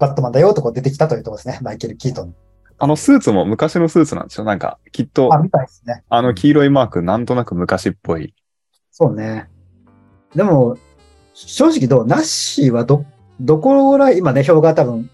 [0.00, 1.60] バットマンだよとこう出てきたというところですね。
[1.62, 2.34] マイケル・キートン。
[2.78, 4.44] あのスーツも昔のスーツなんですよ。
[4.44, 6.02] なんか、きっとあ、、みたいですね。
[6.08, 8.34] あの黄色いマーク、なんとなく昔っぽい。
[8.90, 9.48] そうね。
[10.34, 10.76] でも、
[11.34, 12.06] 正直どう？
[12.06, 13.04] ナッシーはど、
[13.40, 15.10] どこらい、今ね、表が多分、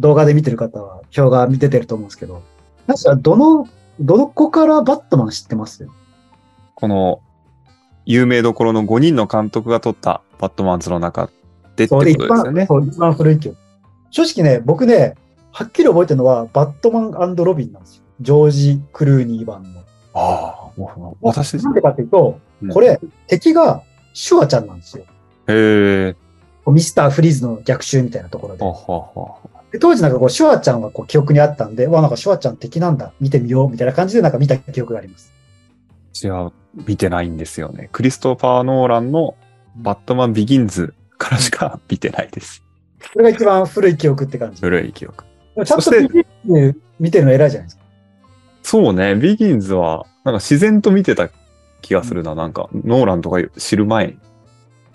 [0.00, 2.42] 動画で見てる方は表が見ててると思うんですけど、
[2.86, 3.68] ナッシーはどの、
[4.00, 5.86] どこからバットマン知ってます？
[6.74, 7.20] この、
[8.06, 11.30] 有名どころの5人の監督が撮ったバットマンズの中
[11.76, 12.66] でってことですよね。
[12.66, 13.58] そう一番古い記憶。
[14.10, 15.14] 正直ね、僕ね、
[15.52, 18.02] はっきり覚えてるのは、バットマンロビンなんですよ。
[18.20, 19.80] ジョージ・クルーニー版の。
[20.14, 23.82] ああ、もう私、なんでかっていうと、うんこれ、敵が
[24.12, 25.04] シュワちゃんなんですよ。
[25.46, 26.16] へえ、
[26.66, 28.70] ミスター・フリーズの逆襲みたいなところでは。
[28.70, 35.32] ははで当時なんかこう、シュワちゃんはこう記憶にあったんで、うわ、なんかシュワちゃん敵なんだ、見てみよう、みたいな感じでなんか見た記憶があります。
[36.12, 36.52] 私は
[36.86, 37.88] 見てないんですよね。
[37.92, 39.36] クリストファー・ノーランの
[39.76, 42.64] バットマン・ビギンズからしか見てないです。
[43.12, 44.60] それが一番古い記憶って感じ。
[44.60, 45.24] で古い記憶。
[45.56, 47.82] もちゃんとそして見て見てるの偉いじゃないですか。
[48.62, 51.30] そうね、ビギンズは、なんか自然と見てた
[51.80, 52.34] 気がするな。
[52.34, 54.18] なんか、ノーランとか知る前に。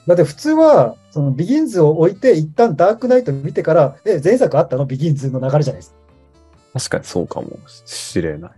[0.08, 4.86] だって普通は、そのビギンズを置いて、一旦ダークナイト見てから、え、前作あったの？
[4.86, 5.98] ビギンズの流れじゃないですか。
[6.74, 8.52] 確かにそうかもしれない。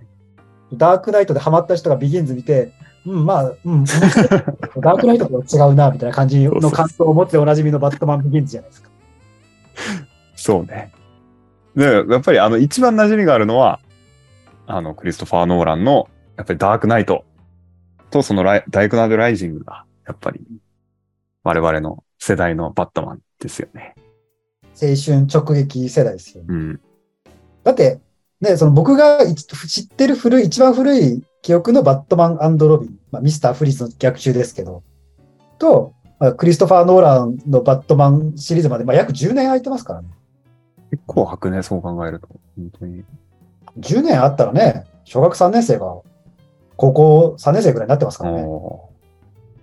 [0.74, 2.74] ダークナイトでハマった人がビギンズ見て、
[3.06, 3.86] うん、まあ、うん、
[4.82, 8.90] ダークナイトとは違うな、みたいな感じの感想を持っておなじみのバットマンビギンズじゃないですか。
[10.36, 10.92] そうね。
[11.76, 13.80] で、やっぱりあの、一番馴染みがあるのは、
[14.66, 17.24] あの、クリストファー・ノーランの、やっぱりダークナイト
[18.10, 20.42] とそのライダークナイト・ライジングが、やっぱり、
[21.48, 23.96] 我々の世代のバットマンですよね。
[24.76, 26.48] 青春直撃世代ですよね。
[26.50, 26.82] うん。
[27.64, 28.02] だって、
[28.42, 34.84] ね、その僕がい知ってる古い、一番古い記憶のバットマンロビン、まあ、ミスター・フリーズの逆襲ですけど、
[35.58, 40.10] と、まあクリストファー・ノーランのバットマンシリーズまで、まあ、約10年空いてますからね。
[40.92, 42.28] 結構白ね、そう考えると。
[42.58, 43.06] 本当に。
[43.80, 46.02] 10年あったらね、小学3年生が
[46.76, 48.46] 高校3年生ぐらいになってますからね。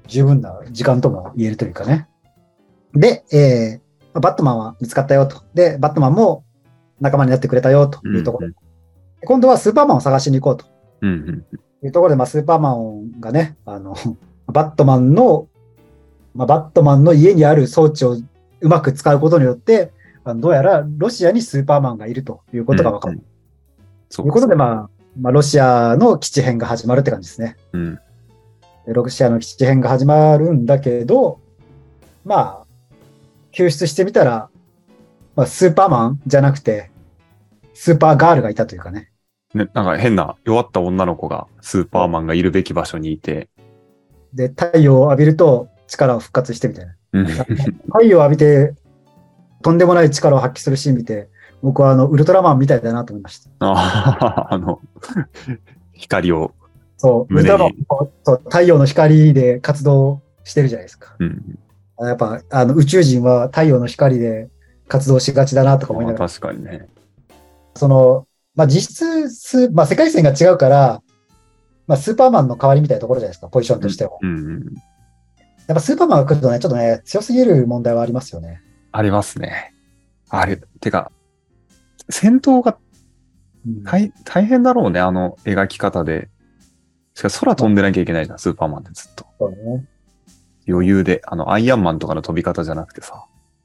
[0.04, 2.08] お十分な時間とも言えるというかね。
[2.94, 5.42] で、えー、バットマンは見つかったよと。
[5.54, 6.44] で、バットマンも
[7.00, 8.50] 仲間になってくれたよとーいうところ。
[9.24, 10.66] 今度はスーパーマンを探しに行こうと
[11.00, 11.12] うんう
[11.54, 11.86] ん。
[11.86, 13.94] いうところで、まあ、スーパーマンがね、あの、
[14.46, 15.48] バットマンの、
[16.34, 18.16] まあ、バットマンの家にある装置を
[18.60, 19.92] うまく使うことによって、
[20.26, 23.18] あのどうやらロシアにスーパーマンがいるということが分かる。
[23.18, 23.24] うん
[24.14, 24.90] そということで、まあ、
[25.20, 27.56] まあ、ロシアの基地編が始まるって感じですね。
[27.72, 27.98] うん。
[28.86, 31.40] でロシアの基地編が始まるんだけど、
[32.24, 32.66] まあ、
[33.52, 34.50] 救出してみたら、
[35.36, 36.90] まあ、スーパーマンじゃなくて、
[37.72, 39.10] スーパーガールがいたというかね。
[39.54, 43.48] ね、なんか変な弱った女の子がスーパーマンがいるべき場所にいて、
[44.32, 46.94] で、太陽を浴びると力を復活してみたいな。
[47.12, 48.74] うん太陽を浴びて、
[49.62, 51.28] とんでもない力を発揮するシーン見て、
[51.62, 53.50] 僕はあの、ウルトラマンみたいだなと思いました。
[53.60, 54.80] ああの、
[55.92, 56.52] 光を、
[57.04, 61.14] そう、ウル胸にトラマンこうそう、太陽の光で活動してるじゃないですか。
[61.18, 61.58] うん、
[61.98, 64.48] やっぱ、あの、宇宙人は太陽の光で
[64.88, 66.88] 活動しがちだなとか思いながら、確かにね。
[67.74, 71.02] その、まあ、実質ス、まあ、世界線が違うから、
[71.86, 74.12] まあ、スーパーマンの代わりみたいなところじゃないですか、ポジションとしては。
[74.22, 74.74] うんうん、
[75.66, 78.62] やっぱスーパーマンが来るとね、ちょっとね、強すぎる問題はありますよね。
[78.92, 79.74] ありますね。
[80.30, 81.12] あれ、てか、
[82.08, 82.78] 戦闘が
[83.66, 86.28] うん大大変だろうね、あの描き方で。
[87.14, 89.26] しかも空飛んでなきゃいけないじゃん、スーパーマンってずっと。
[89.38, 89.84] そうね。
[90.68, 91.22] 余裕で。
[91.26, 93.24] あの、アイアンマンとかの飛び方じゃなくてさ。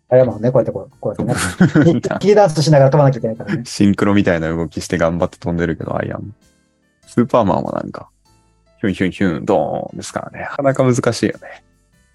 [0.09, 2.01] あれもね、こうやってこうこうやってね。
[2.19, 3.63] キーダンスしながら飛ばなきゃいけないからね。
[3.65, 6.35] シンクロみたいな動きして頑張って飛んでるけど、アイアンマン。
[7.07, 8.09] スーパーマンはなんか、
[8.81, 10.41] ヒュンヒュンヒュン、ドーンですからね。
[10.41, 11.63] なかなか難しいよね。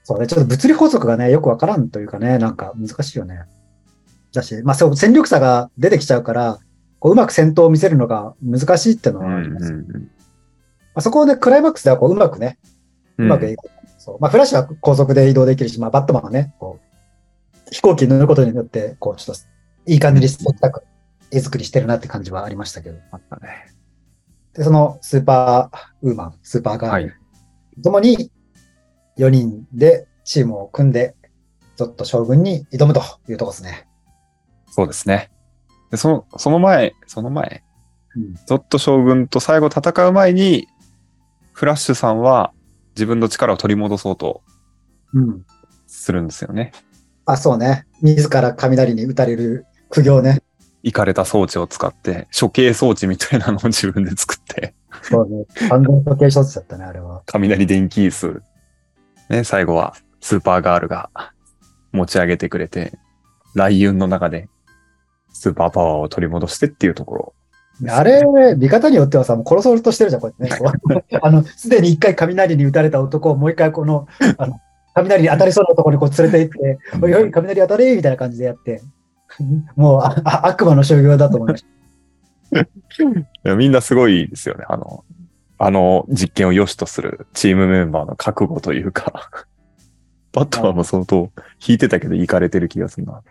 [0.04, 3.40] そうね、ちょっと物理法則がね、よくわからんというかね、なんか難しいよね。
[4.32, 6.58] だし、まあそう、戦力差が出てきちゃうから、
[6.98, 9.72] こううまく戦闘を見せるのが難しいっていうのうんはあります。
[9.72, 9.98] うんま
[10.94, 12.58] あ、そこをね、クライマックスではこううまくね、
[13.18, 13.22] う。
[13.22, 13.70] うんまくいく。
[13.98, 19.42] そうまあ、フラッシュは高速で移動できるし、まあ、バットマンはね、こう、飛行機に乗ることによって、こう、ちょっと、
[19.86, 20.82] いい感じにスポット
[21.30, 22.98] 絵作りしてるなって感じはありましたけど。
[23.10, 23.74] あったね。
[24.54, 27.12] で、そのスーパーウーマン、スーパーガール、はい。
[27.82, 28.30] ともに
[29.18, 31.14] 4人でチームを組んで、
[31.76, 33.88] ゾッと将軍に挑むというところですね。
[34.70, 35.30] そうですね。
[35.90, 37.62] で、その、その前、その前、
[38.16, 40.68] うんゾット将軍と最後戦う前に、
[41.54, 42.52] フラッシュさんは
[42.94, 44.42] 自分の力を取り戻そうと
[45.14, 45.46] うん。
[45.86, 46.72] するんですよね。
[47.24, 47.86] あ、そうね。
[48.02, 50.42] 自ら雷に打たれる苦行ね。
[50.82, 55.46] いかれた装置を使って、処刑装置みたいなのを自分で作って、そうね。
[55.68, 57.22] 完全時計一つだったね、あれは。
[57.26, 58.42] 雷電気椅子。
[59.30, 61.08] ね、最後はスーパーガールが
[61.92, 62.92] 持ち上げてくれて、
[63.54, 64.48] 雷雲の中で
[65.32, 67.34] スーパーパワーを取り戻してっていうところ。
[67.88, 68.22] あれ、
[68.56, 71.18] 見方によってはさ、もう殺そうとしてるじゃん、こうやってね。
[71.20, 74.06] あの、すでに一回雷に打たれた男をもう一回この、
[74.38, 74.60] あの、
[74.94, 78.82] 雷に当たりそうなところにこう連れて行って、おいおい、雷当たれみたいな感じでやって、
[79.74, 81.64] もうああ悪魔の所業だと思いまし
[82.52, 82.60] た。
[82.60, 82.66] い
[83.42, 84.64] やみんなすごいですよね。
[84.68, 85.04] あの、
[85.58, 89.30] あの実験を良しとするチームメンバーの覚悟というか、
[90.32, 91.30] バットマンも相当
[91.66, 93.22] 引いてたけど、行かれてる気がするな。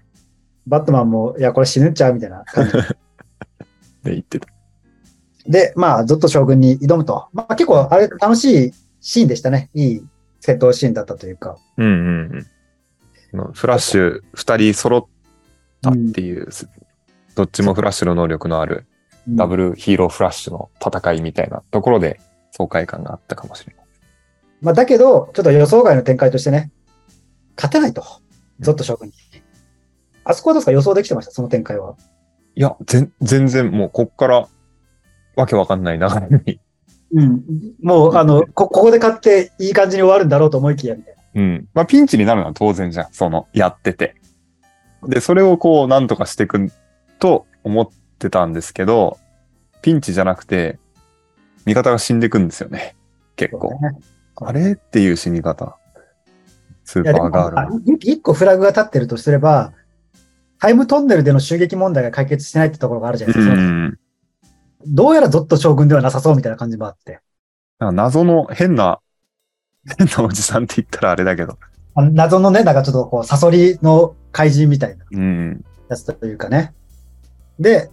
[0.67, 2.71] バットマンも、いや、これ死ぬんちゃうみたいな感じ
[4.03, 4.47] で言ってた。
[5.47, 7.27] で、まあ、ゾッと将軍に挑むと。
[7.33, 9.69] まあ、結構、あれ、楽しいシーンでしたね。
[9.73, 10.05] いい
[10.39, 11.57] 戦闘シーンだったというか。
[11.77, 12.45] うんうん
[13.33, 13.51] うん。
[13.53, 15.05] フラッシュ二人揃っ
[15.81, 16.47] たっていう、
[17.35, 18.85] どっちもフラッシュの能力のある
[19.27, 19.69] ダブル。
[19.71, 23.85] ルヒーローフラッシュの戦いみたいなところで爽快感があったかもしれない。
[24.61, 26.71] まあ、だけど、ちょっと予想外の展開としてね、
[27.55, 28.03] 勝てないと。
[28.59, 29.13] ゾッと将軍に。
[30.23, 30.71] あそこはどうですか？
[30.71, 31.31] 予想できてました？
[31.31, 31.95] その展開は。
[32.55, 34.47] いや、ぜ全然もうこっから
[35.35, 36.59] わけわかんない流れに。
[37.13, 37.43] うん。
[37.81, 41.41] もう、あの、こ、ここで勝っていい感じに終わるんだろうと思いきや、みたいな。
[41.41, 41.67] うん。
[41.73, 43.07] まあピンチになるのは当然じゃん。
[43.11, 44.15] その、やってて。
[45.07, 46.71] で、それをこう、なんとかしていく
[47.19, 47.89] と思っ
[48.19, 49.17] てたんですけど、
[49.81, 50.79] ピンチじゃなくて、
[51.65, 52.95] 味方が死んでいくんですよね。
[53.35, 53.79] 結構。
[53.81, 53.99] ね
[54.35, 55.77] あれっていう死に方。
[56.85, 59.73] スーパーガール一個フラグが立ってるとすれば、
[60.63, 63.53] タイムトンネルでの襲撃問題が解決してないってところがあるじゃないですか。
[63.53, 63.99] うん。
[64.87, 67.19] どうやらゾッと将軍ではなさそうみたいな感じもあって。
[67.79, 69.01] なんか謎の変な、
[69.97, 71.57] 変なおじさんって言ったらあれだけど。
[71.97, 75.65] 謎のね、なんかちょっとこう、サソリの怪人みたいなうん。
[75.89, 76.73] やつというかね。
[77.59, 77.91] で、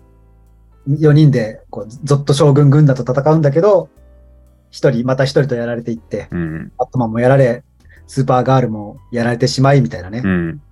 [0.87, 3.89] 4人で、こう、ゾッと将軍軍団と戦うんだけど、
[4.71, 6.73] 一人、また一人とやられていって、うん。
[6.79, 7.65] バットマンもやられ、
[8.07, 10.63] スーパーガールもやられてしまいみたいなね、うん。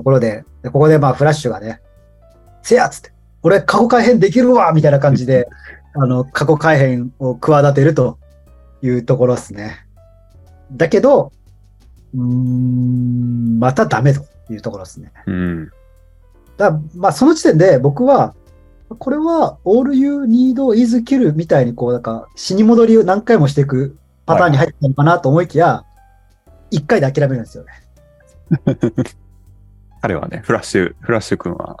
[0.00, 1.82] ところでで、ここでまあフラッシュがね、
[2.62, 5.46] せやっつって、俺過去改変できるわみたいな感じで、
[5.94, 8.18] あの、過去改変を企てると
[8.80, 9.86] いうところですね。
[10.72, 11.32] だけど、
[12.14, 15.12] うーん、またダメというところですね。
[15.26, 15.70] うん。
[16.56, 18.34] だまあその時点で僕は、
[18.88, 25.84] これは All You Need is Kill みたいにこう、なんか死に戻りを何回もしていくパターンに入ったのかなと思いきや、
[26.70, 27.72] 一回で諦めるんですよね。
[30.00, 31.78] 彼はね、フラッシュ、フラッシュ君は、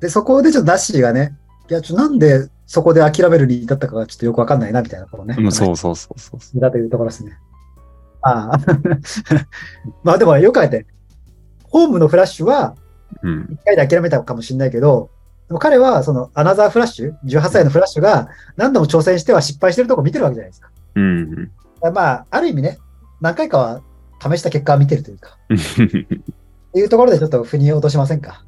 [0.00, 1.36] で、そこでちょっとダッシーがね、
[1.68, 5.36] いや、ちょ、なんでそこで諦めるに至ったかがちょっとよくわかんないな、みたいなところね。
[5.38, 6.60] うん、そうそうそうそうそう。
[6.60, 7.38] だというところですね。
[8.22, 8.58] ああ。
[10.02, 10.86] まあでもよくあえて、
[11.64, 12.74] ホームのフラッシュは
[13.22, 13.48] うん。
[13.52, 15.10] 一回で諦めたかもしれないけど、
[15.48, 20.70] でも彼は、その、アナザーフラッシュ、18歳のフラッシュが何度も挑戦しては失敗してるとこ見てるわけじゃないですか。
[20.94, 21.50] うん。
[21.92, 22.78] まあ、ある意味ね、
[23.20, 23.82] 何回かは
[24.22, 25.36] 試した結果を見てるというか、
[26.74, 28.44] いうところでちょっと腑に落としませんか？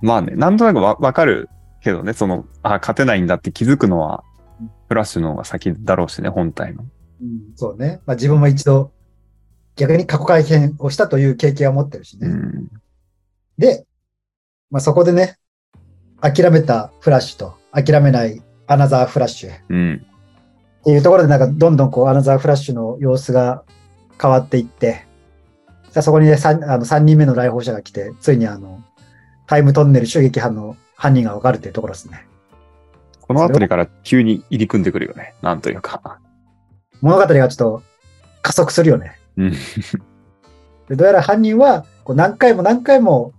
[0.00, 1.48] まあね、なんとなくわわかる
[1.82, 4.24] けどね、その、あ、勝てないんだって気づくのは
[4.60, 6.84] うん、フラッシュの方が先だろうしね、本体の。
[7.22, 8.00] うん、そうね。
[8.06, 8.92] まあ自分も一度、
[9.76, 12.28] 逆に過去改変をしたという経験を持ってるしね。
[12.28, 12.68] うん。
[13.58, 13.86] で、
[14.70, 15.36] まあそこでね、
[16.20, 20.06] 諦めたフラッシュと諦めないアナザーフラッシュっうん。
[20.84, 23.64] ていうところでなんかどんどんこうアナザーフラッシュの様子が
[24.20, 25.06] 変わっていって、
[25.94, 28.82] さあそこにね 3, あの3人目の来訪者が来て、ついにあの、
[29.46, 32.26] タイムトンネル襲撃犯の犯人がわかるというところですね。
[33.20, 35.36] この辺りから急に入り組んでくるよね。
[35.40, 36.18] なんというか。
[37.00, 37.82] 物語がちょっと
[38.42, 39.16] 加速するよね。
[39.36, 39.52] うん。
[40.90, 43.32] でどうやら犯人はこう何回も何回も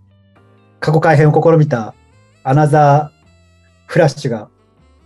[0.80, 1.94] 過去改変を試みた
[2.44, 4.48] アナザーフラッシュが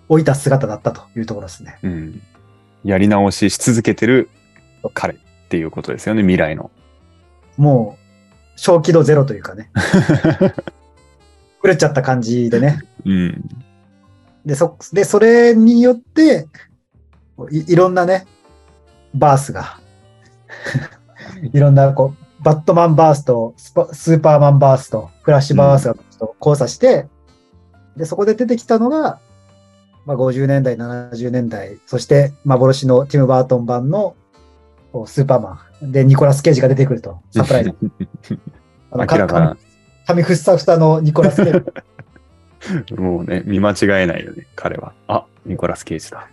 [0.08, 1.80] 置いた姿だったというところですね。
[1.82, 2.22] うん。
[2.84, 4.30] やり直しし続けてる
[4.94, 5.18] 彼っ
[5.50, 6.70] ていうことですよね、未来の。
[7.60, 7.98] も
[8.56, 9.70] う小気度ゼロというかね、
[11.62, 12.80] 狂っちゃった感じでね。
[13.06, 13.50] うん。
[14.46, 16.48] で、そ、で、それによって、
[17.52, 18.26] いいろんなね、
[19.14, 19.80] バースが、
[21.52, 27.08] いろんな、こう、バットマンバースとスパスーパーマンバースとフラッシュバースがちょっと交差して、
[27.98, 29.20] で、そこで出てきたのが、
[30.06, 34.16] まあ、50年代、70年代、そして幻のティム・バートン版の
[35.06, 35.92] スーパーマン。
[35.92, 37.76] で、ニコラス・ケイジが出てくると、サプライズ。
[38.92, 39.58] あの明らかな、
[40.08, 41.54] 髪ふっさふさのニコラス・ケイ
[42.86, 42.94] ジ。
[43.00, 44.94] もうね、見間違えないよね、彼は。
[45.08, 46.28] あ、ニコラス・ケイジだ。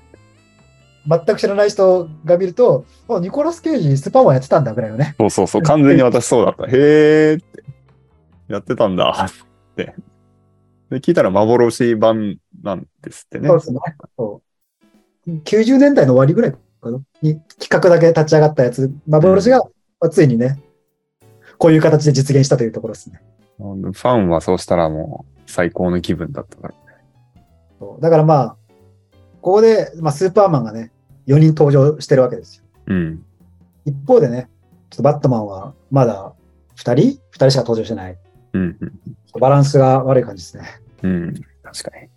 [1.08, 5.14] 全く知らない人が見ると、あ、ニコラス・ケイジスーパーマンやってたんだぐらいのね。
[5.18, 6.64] そうそうそう、完全に私そうだった。
[6.64, 7.64] へーって。
[8.48, 9.94] やってたんだって。
[10.90, 13.48] で、聞いたら幻版なんですってね。
[13.48, 13.80] そうですね。
[14.16, 14.46] そう
[15.44, 16.54] 90年代の終わりぐらい
[16.86, 19.60] かなに企画だけ立ち上がったやつ、幻が、
[20.00, 20.60] まあついにね、
[21.58, 23.20] こういう形で実現したというところですね。
[23.58, 26.74] ファンはそうしたらもう最高の気分だったから。
[27.78, 28.56] そうだからまあ、
[29.40, 30.92] ここで、まあ、スーパーマンがね、
[31.26, 32.64] 4人登場してるわけですよ。
[32.86, 33.24] うん。
[33.84, 34.48] 一方でね、
[34.90, 36.34] ちょっとバットマンはまだ
[36.76, 38.18] 2人 ?2 人しか登場してない。
[38.52, 38.76] うん。
[38.80, 38.92] うん
[39.38, 40.64] バランスが悪い感じですね。
[41.02, 41.34] うん。
[41.62, 42.06] 確かに。
[42.06, 42.08] ま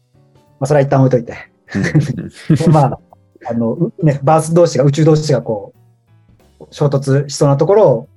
[0.61, 1.33] あ、それは一旦置いといて。
[1.75, 2.99] うん まあ、
[3.45, 5.73] あの、うね、バース同士が、宇宙同士がこ
[6.59, 8.09] う、衝突しそうなところを、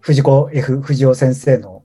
[0.00, 1.82] 藤子 F 藤尾先生の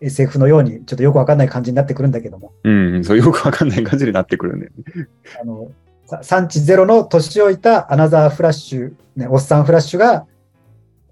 [0.00, 3.04] SF のように、ちょっとよくわかんない感じになってくるんだけども、うん。
[3.04, 5.08] そう、よくわかんない感じになってくるんだよね。
[5.40, 5.70] あの、
[6.06, 10.26] さ産地ゼロの年老いたアナザーフラッシュ、ね、おっさんフラッシュが、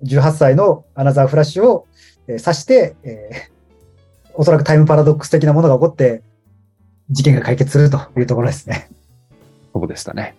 [0.05, 1.87] 18歳のアナザーフラッシュを、
[2.29, 3.53] えー刺して、えー
[4.35, 6.23] おそらくタイムパラドックス的なものが起こって、
[7.11, 8.89] 事件が解決するというところですね。
[9.75, 10.35] そうでしたね。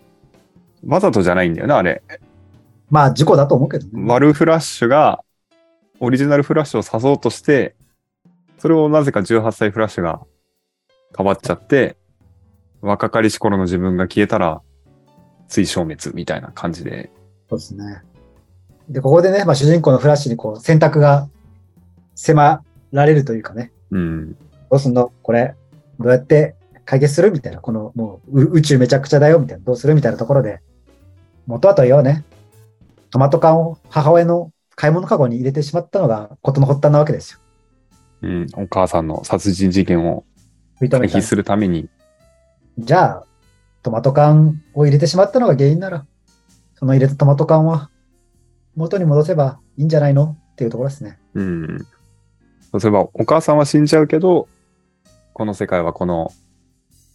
[0.86, 2.02] わざとじゃないんだよな、あれ。
[2.90, 3.92] まあ、事故だと思うけどね。
[4.06, 5.24] ワルフラッシュが、
[6.00, 7.76] オリジナルフラッシュを刺そうとして、
[8.60, 10.22] それをなぜか18歳フラッシュが
[11.18, 11.98] 変わっちゃって、
[12.82, 14.62] 若かりし頃の自分が消えたら、
[15.48, 17.12] 追消滅みたいな感じで。
[17.50, 18.02] そうですね。
[18.90, 21.30] で、ここでね、まあ、主人公のフラッシュにこう選択が
[22.16, 24.34] 迫られるというかね、うん。
[24.34, 24.38] ど
[24.72, 25.14] うすんの？
[25.22, 25.56] これ、
[26.00, 27.32] どうやって解決する？
[27.32, 29.40] みたいな、このもうう宇宙めちゃくちゃだよ？
[29.40, 29.96] みたいな、どうする？
[29.96, 30.62] みたいなところで、
[31.48, 32.24] 元はと言えばね、
[33.12, 37.40] トマト缶を母親の買い物カゴに入れてしまったのが事の発端なわけですよ。
[38.24, 38.48] うん。
[38.56, 40.24] お母さんの殺人事件を
[40.80, 41.90] 回避するために、
[42.80, 43.26] じゃあ、
[43.84, 46.06] トマト缶を入れてしまったのが原因なら、
[46.76, 47.90] その入れたトマト缶は
[48.76, 51.20] 元に戻せばいいんじゃないのっていうところですね。
[51.34, 51.86] うん。
[52.72, 54.48] そうすれば、お母さんは死んじゃうけど、
[55.34, 56.32] この世界はこの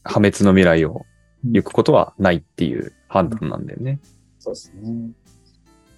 [0.05, 1.07] 破滅の未来を
[1.45, 3.99] 行くことはないっていう判断なんだよね。
[4.39, 5.11] そうですね。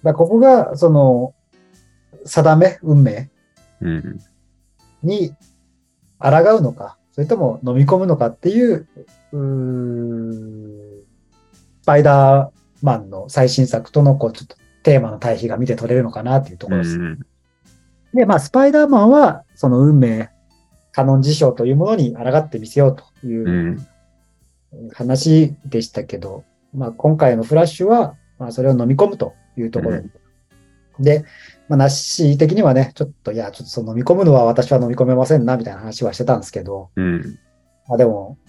[0.03, 1.33] だここが、その、
[2.25, 3.29] 定め、運命
[3.81, 4.19] うん。
[5.03, 5.33] に
[6.19, 8.87] 抗うのか、それとも飲み込むのかっていう、
[9.31, 11.01] うー
[11.81, 16.97] スパイダーマンの最新作との、こう、ちょっとテーマの対比が見て取れるのかなっていうとこうろです。
[16.97, 17.19] ん。
[18.13, 20.29] で、まあ、スパイダーマンは、その運命、
[20.91, 23.87] カノン事象というものに抗ってみせようといううん
[24.93, 30.09] 話でしたけど、まあ、今回のフラッシュは、まあ、それを飲み込むというところに。
[30.99, 31.25] で、
[31.69, 37.37] まあ、ナッシー的にはね、ちょっと、いや、ちょっとその飲み込むのは私は飲み込めませんな、みたいな話はしてたんですけど、うん。
[37.87, 38.39] まあでも、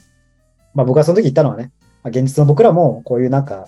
[0.72, 1.72] まあ僕がその時言ったのはね、
[2.02, 3.66] まあ、現実の僕らもこういうなんか、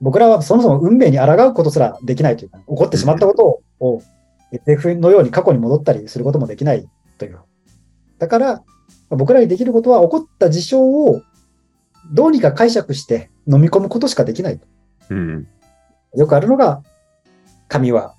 [0.00, 4.02] 僕らはそもそも運命に抗うことすらできないというか、起こってしまったことを、を
[4.52, 7.38] SF のように過去に戻ったりすることもできないという。
[8.18, 8.62] だから、
[9.10, 11.20] 僕らにできることは起こった事象を
[12.12, 14.66] どうにか解釈して飲み込むことしかできないと。
[15.10, 15.48] うん。
[16.14, 16.82] よくあるのが、
[17.68, 18.14] 神は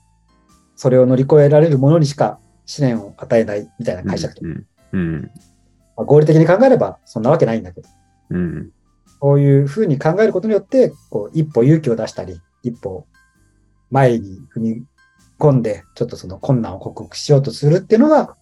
[0.75, 4.41] それを乗り越えられるものにしか試練を与えないみたいな解釈と。
[4.45, 4.65] うん。
[4.93, 5.31] うん。
[5.95, 7.89] まあ合理的に考えればそんなわけないんだけど、
[8.31, 8.71] うん。
[9.19, 13.07] こういうふうに考えることによって、こう一歩勇気を出したり、一歩
[13.89, 14.85] 前に踏み
[15.39, 18.35] 込んで、ちょっとその困難を克服しようとするっていうのが、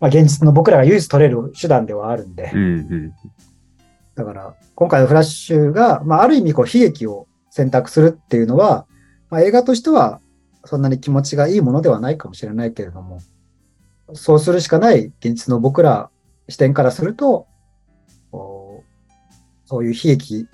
[0.00, 3.12] まあ現実の僕らが唯一取れる手段ではあるんで、うん。
[4.14, 8.86] だから、今回のフラッシュが、まあ、ある意味、こう、悲劇を選択するっていうのは、
[9.28, 10.20] まあ、映画としては、
[10.64, 13.20] そんなに気持ちがいいものではないかもしれないけれども、
[14.14, 16.10] そうするしかない現実の僕ら
[16.48, 17.46] 視点からすると、
[19.66, 20.48] そういう悲劇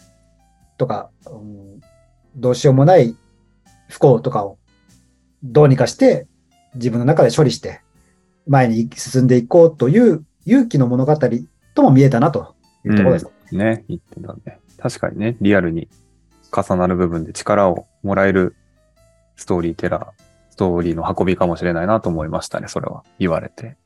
[0.76, 1.80] とか、うん
[2.36, 3.16] どうしようもない
[3.88, 4.58] 不幸とかを
[5.42, 6.28] どうにかして
[6.74, 7.80] 自分の中で処理して
[8.46, 11.16] 前に進んでいこうという勇気の物語
[11.74, 13.26] とも見えたなというところです。
[13.50, 14.60] ね、言ってたね。
[14.78, 15.88] 確かにね、リアルに
[16.54, 18.56] 重なる部分で力をもらえる
[19.36, 23.04] ストーリーテラー、ストーリーの運びかもしれないなと思いましたね、それは。
[23.18, 23.76] 言われて。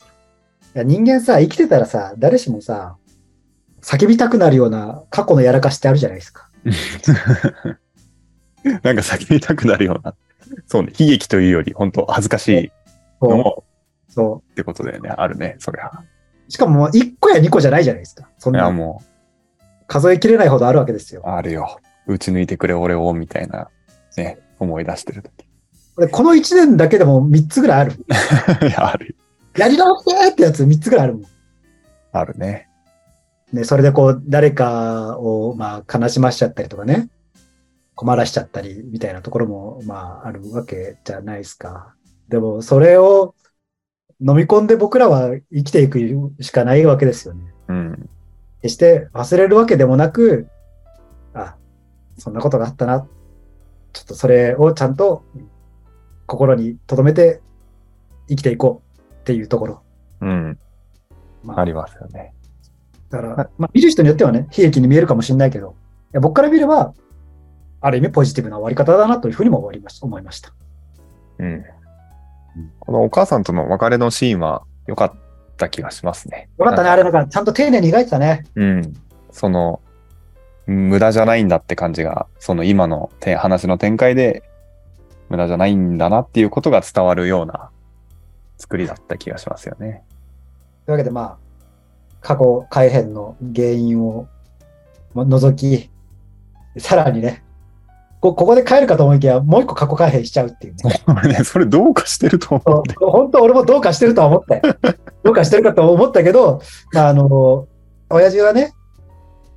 [0.74, 2.96] いや人間さ、生きてたらさ、誰しもさ、
[3.82, 6.48] 叫びたくなるような過去のやらかしってあるじゃないですか。
[8.64, 10.14] なんか叫びたくなるような。
[10.66, 12.72] そうね、悲劇というより、本当恥ずかしい
[13.20, 13.64] のそも
[14.08, 14.12] う。
[14.12, 15.10] そってことだよね。
[15.10, 15.86] あるね、そりゃ。
[15.88, 16.50] う。
[16.50, 18.28] しかももう1個や2個じゃないじゃないですか。
[18.38, 19.02] そんいや、なも
[19.86, 21.28] 数えきれないほどあるわけですよう、。
[21.28, 21.78] あるよ。
[22.06, 23.68] 打ち抜いてくれ、俺を、みたいな、
[24.16, 26.10] ね、思い出してるとき。
[26.10, 27.92] この1年だけでも3つぐらいある。
[28.66, 29.14] いや、ある。
[29.56, 31.24] やり直してってやつ3つぐらいあるもん。
[32.12, 32.68] あるね。
[33.52, 37.10] ね、それでこう、誰かを、まあ、悲しましちゃったりとかね、
[37.94, 41.94] 困らしちゃったり、みたいなところも、まあ、あるわけじゃないですか。
[42.28, 43.34] でも、それを
[44.20, 45.98] 飲み込んで僕らは生きていく
[46.40, 47.52] しかないわけですよね。
[47.68, 48.08] うん。
[48.62, 50.46] 決して忘れるわけでもなく、
[51.34, 51.56] あ、
[52.18, 53.06] そんなことがあったな。
[53.92, 55.24] ちょっとそれをちゃんと
[56.26, 57.40] 心に留めて
[58.28, 59.82] 生きていこうっていうところ。
[60.20, 60.58] うん。
[61.44, 62.32] まありますよね。
[63.10, 65.74] だから、まあ、見る人によってはね、悲劇に見えるかもしれないけど、
[66.12, 66.94] いや僕から見れば、
[67.80, 70.54] ある意味ポジティブな終わり方だなというふうにも終わりました思いました。
[71.38, 71.64] うん。
[72.80, 75.12] このお母さんとの別れのシーンは良かっ
[75.56, 76.48] た気がしますね。
[76.58, 78.44] よかったね、あれなんかちゃんと丁寧に描いてたね。
[78.54, 78.94] うん。
[79.30, 79.80] その、
[80.66, 84.42] 無駄じゃないんだって感じが、その今のて話の展開で、
[85.28, 87.70] 無駄じゃないんだなっていうことが伝わるような
[88.58, 90.04] 作りだった気がしますよね。
[90.86, 91.38] というわけで、まあ、
[92.20, 94.28] 過去改変の原因を
[95.14, 95.90] も除き、
[96.80, 97.42] さらにね、
[98.20, 101.02] こここで帰るかと思いきや、もう一個過去改変しちゃうっていうね。
[101.08, 102.94] 俺ね、それどうかしてると思って。
[102.98, 104.62] そう本当、俺もどうかしてるとは思ったよ。
[105.24, 107.66] どうかしてるかと思ったけど、まあ、あの、
[108.10, 108.72] 親父がね、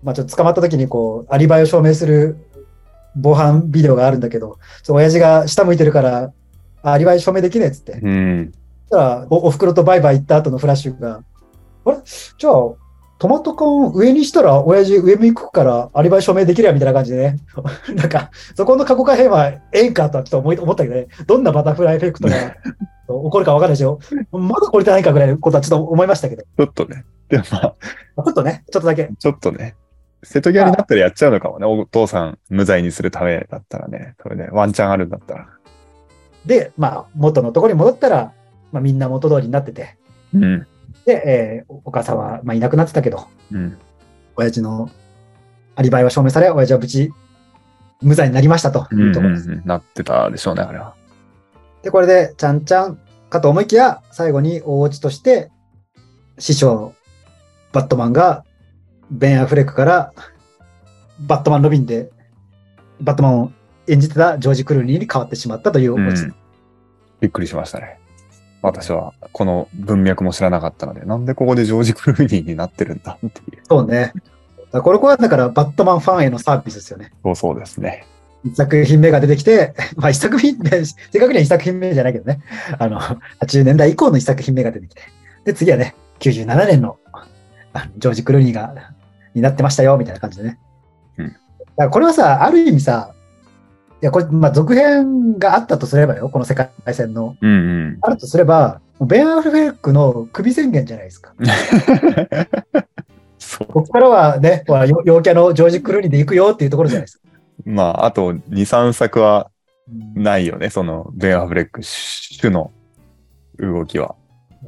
[0.06, 2.38] まあ、ちょっと捕まった時に、こう、アリバイを証明する
[3.16, 6.32] 防犯ビデオがあるんだけど、そう親父が下向いてるから、
[6.84, 7.94] あアリバイ証明できねえっつって。
[7.94, 8.52] うん。
[8.90, 11.24] そしたらお、お袋とバイバイ行った後のフラッシュが、
[11.86, 11.98] あれ？
[12.38, 12.54] じゃあ、
[13.18, 17.40] トマト缶上にしたら、親父上向くから、アリバイ証明できるやみたいな感じでね。
[17.96, 22.56] なんか、そこの過去改変はええんかとはちょっと思い思ったけどね、どんなバタフライエフェクトが起
[23.08, 24.00] こるか分かんないでしょ。
[24.32, 27.06] まだこれてないかぐらいのことはちょっと思いましたけど、ちょっとね。
[27.30, 27.74] でもまあ、
[28.24, 29.10] ちょっとね、ちょっとだけ。
[29.18, 29.76] ちょっとね、
[30.26, 31.66] 瀬戸際になったらやっちゃうのかもね。
[31.66, 34.16] お父さん無罪にするためだったらね。
[34.22, 35.48] それでワンチャンあるんだったら。
[36.46, 38.34] で、まあ、元のところに戻ったら、
[38.72, 39.98] まあ、みんな元通りになってて、
[40.34, 40.68] うん。
[41.06, 43.78] で、えーお母さんは、まあ、いなくなってたけど、うん。
[44.36, 44.90] 親父の
[45.76, 47.12] アリバイは証明され、親父は無事、
[48.02, 49.50] 無罪になりましたとうんいうところです。
[49.50, 50.96] うんうんなってたでしょうね、あれは。
[51.84, 53.00] で、これで、ちゃんちゃん
[53.30, 55.52] かと思いきや、最後に大落ちとして、
[56.38, 56.94] 師匠、
[57.72, 58.44] バットマンが、
[59.12, 60.14] ベン・アフレックから、
[61.20, 62.12] バットマン・ロビンで、
[63.02, 63.52] バットマンを
[63.88, 66.36] 演じてたジョージ・クルーニーに変わってしまったといううん。
[67.20, 68.00] びっくりしましたね。
[68.62, 73.62] 私はこの文脈も知らなかったので、なんでここでジョージ・クルーニーになってるんだっていう。
[73.64, 74.14] そうね。
[74.72, 77.12] これはだから、バットマンファンへのサービスですよね。
[77.24, 78.06] そうそうですね。
[78.44, 82.42] 一作品目が出てきて、 まあ一作品目、正確には一作品目じゃないけどね。
[82.78, 85.02] あの、80年代以降の一作品目が出てきて。
[85.46, 86.98] で、次はね、97年の
[87.98, 88.74] ジョージ・クルーニーが、
[89.34, 90.60] になってましたよ、みたいな感じでね。
[91.18, 93.14] うんだからこれはさ、ある意味さ、
[94.02, 97.36] いや、これ、まあ続編があったとすればよ、この世界線の。
[97.42, 97.54] うんう
[97.92, 97.98] ん。
[98.02, 101.34] あるとすれば、ベン・アフレックの首宣言じゃないですか。
[103.68, 104.64] ここからはね、
[105.06, 107.24] 陽キャのジョージ・クルーニーで行くよっていうところじゃないですか。
[107.66, 109.50] まあ、あと2、3作は
[110.16, 110.70] うんないよね。
[110.70, 112.72] その、ベン・アフレック主の
[113.60, 114.16] 動きは。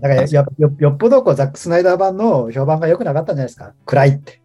[0.02, 3.74] だからよよよっぽどこうザック・スナイダー版の評判が良くなかったんじゃないですか。
[3.86, 4.42] 暗いって。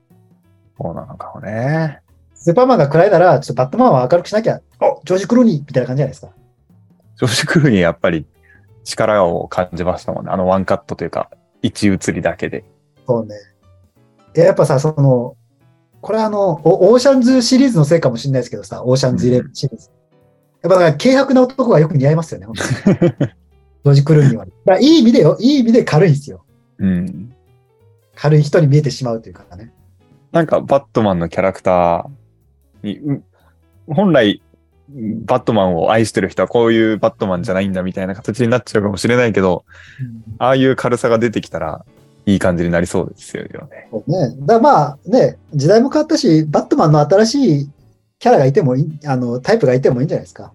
[0.80, 2.00] そうなのかもね。
[2.34, 6.32] スーパーマンが暗いなら、ちょっとバットマンは明るくしなきゃ、おジョージ・クルーニーみたいな感じじゃないですか。
[7.16, 8.26] ジョージ・クルーにやっぱり
[8.82, 10.32] 力を感じましたもんね。
[10.32, 11.30] あのワンカットというか、
[11.62, 12.64] 一映りだけで。
[13.07, 13.36] そうね。
[14.34, 15.36] いや、やっぱさ、その、
[16.00, 19.90] これあの、オオーシャンズシリーズのせいかもしれないですけどさ、オーシャンズイレブンシリーズ。
[20.62, 23.30] やっぱだから、軽薄な男がよく似合いますよね、本当に
[23.85, 24.80] ジョージ・クルーニーは。
[24.80, 26.45] いい意味でよ、いい意味で軽いんですよ。
[26.78, 27.33] うん。
[28.14, 29.72] 軽い人に見えてしまうというかね。
[30.30, 33.24] なんかバットマンのキャラクターに、うん
[33.89, 34.41] 本来、
[35.24, 39.64] バットマンを愛してる人はこういうバットマンじゃないんだみたいな形になっちゃうかもしれないけど、
[40.39, 41.85] ああいう軽さが出てきたら
[42.26, 43.89] いい感じになりそうですよね。
[44.07, 44.37] ね。
[44.41, 47.70] だまあね、時代も変わったし、バットマンの新しい
[48.18, 50.53] キャラがいてもいい、あの、タイプがいてもいいんじゃないですか。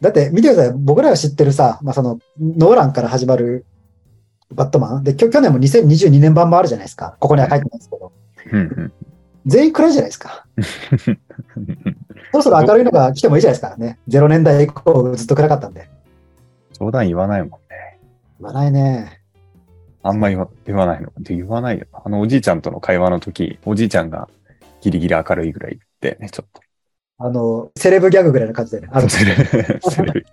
[0.00, 0.72] だって見てください。
[0.76, 3.66] 僕らが知ってるさ、まあその、ノーランから始まる
[4.54, 5.04] バットマン。
[5.04, 7.16] で、きょ去年も2022年版もあるじゃないですか。
[7.20, 8.12] ここには書いてないですけど。
[8.52, 8.92] うん
[9.46, 10.46] 全員暗いじゃないですか。
[10.56, 11.18] う ん
[12.32, 13.98] そろそろ明るいのが来てもいいじゃないですかね。
[14.08, 15.88] 0年代以降ずっと暗かったんで。
[16.78, 17.98] 冗談言わないもんね。
[18.40, 19.22] 言わないね。
[20.02, 21.12] あんま言わ言わないの。
[21.18, 21.86] で言わないよ。
[21.92, 24.28] あのおじいちゃんとの会話の時、おじいちゃんが
[24.82, 26.50] ギリギリ明るいぐらいってね、ちょっ
[27.20, 28.88] あの、セレブギャグぐらいの感じでね。
[28.92, 29.06] あと。
[29.06, 30.24] るセレセレ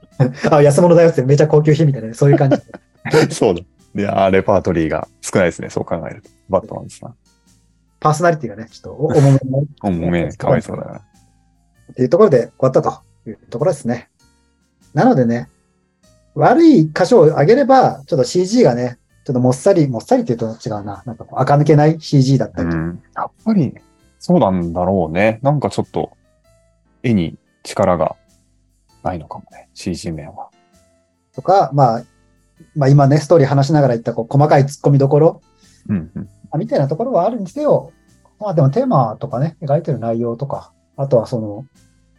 [0.52, 2.58] あ、安物だよってめちゃ高級品みたいなね、そういう感じ。
[3.12, 3.62] ブ そうだ。
[3.96, 5.70] で、あーレパートリーが少ないですね。
[5.70, 6.30] そう考えると。
[6.50, 7.16] バットマンですな。
[8.00, 10.98] パーソナリティがね、ちょっとお重めになる おもめ、かわいそうだな。
[11.92, 14.10] っていうところで終わったというところですね。
[14.94, 15.50] なのでね、
[16.36, 21.02] 悪い箇所を上げれば、ちょっと CG がね、ちょっともっさり、もっさりって言うと違うな。
[21.06, 23.04] なんかこう、垢抜けない CG だったりとか、うん。
[23.16, 23.74] やっぱり、
[24.20, 25.40] そうなんだろうね。
[25.42, 26.12] なんかちょっと、
[27.06, 28.16] 絵に力が
[29.04, 29.70] ないのかもね。
[29.76, 30.50] CG 面は。
[31.36, 32.04] とか、まあ、
[32.76, 35.42] まあ今ね、ストーリー話しながら言ったこう細かい突っ込みどころ、
[35.88, 36.30] うんうん。
[36.50, 37.92] あみたいなところはあるにせよ、
[38.40, 41.66] まあでもテーマとかね、描いてる内容とか、あとはその、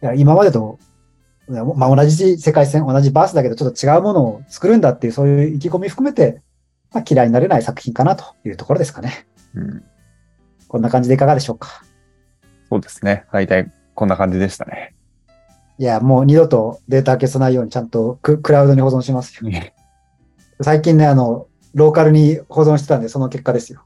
[0.01, 0.79] いや今までと、
[1.49, 6.41] まあ同じ世界線、同じバースだけどちょっと違うものを作るんだっていうそういう意気込み含めて、
[6.93, 9.27] まあ嫌いになれない作品かなというところですかね。
[9.53, 9.83] うん。
[10.67, 11.83] こんな感じでいかがでしょうか？
[12.69, 13.25] そうですね。
[13.31, 14.93] 大体こんな感じでしたね。
[15.79, 19.51] いや、もう二度とデータ消さないようにちゃんとク クラウドに保存しますよ。
[20.61, 23.83] 最近ね、あの、ローカルに保存してたんで、その結果ですよ。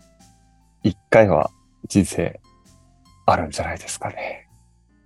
[0.83, 1.49] 一回は
[1.87, 2.41] 人生
[3.25, 4.49] あるんじゃないですかね。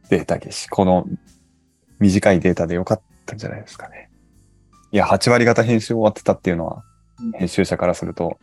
[0.10, 0.68] データ消し。
[0.72, 1.06] この
[2.00, 4.10] 短いデータでよかったんじゃないですかね。
[4.92, 6.84] いや、8割方編集終わってたっていうのは
[7.22, 8.40] うん、編集者からすると、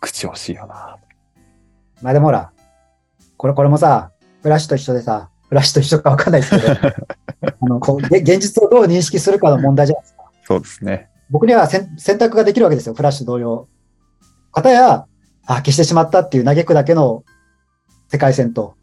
[0.00, 0.98] 口惜しいよな。
[2.02, 2.52] まあでもほら、
[3.38, 6.72] これ、これもさ、フラッシュと一緒でさ、フラッシュと一緒かわかんないですけど、
[7.60, 10.24] あの、こう、げ現実をどう認識するかの問題じゃないですか。
[10.44, 11.08] そうですね。
[11.30, 13.68] 僕には選選択ができるわけですよ、フラッシュ同様。
[14.52, 15.06] 片や、
[15.46, 17.24] あ、消してしまったっていう嘆くだけの
[18.08, 18.74] 世界線と、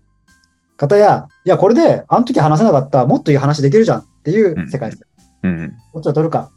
[0.78, 5.02] 片や、いや、これで、あの時話せなかった、もっといい話できるじゃんっていう世界線。
[5.44, 5.74] うん。
[5.94, 6.52] どっちを取るか、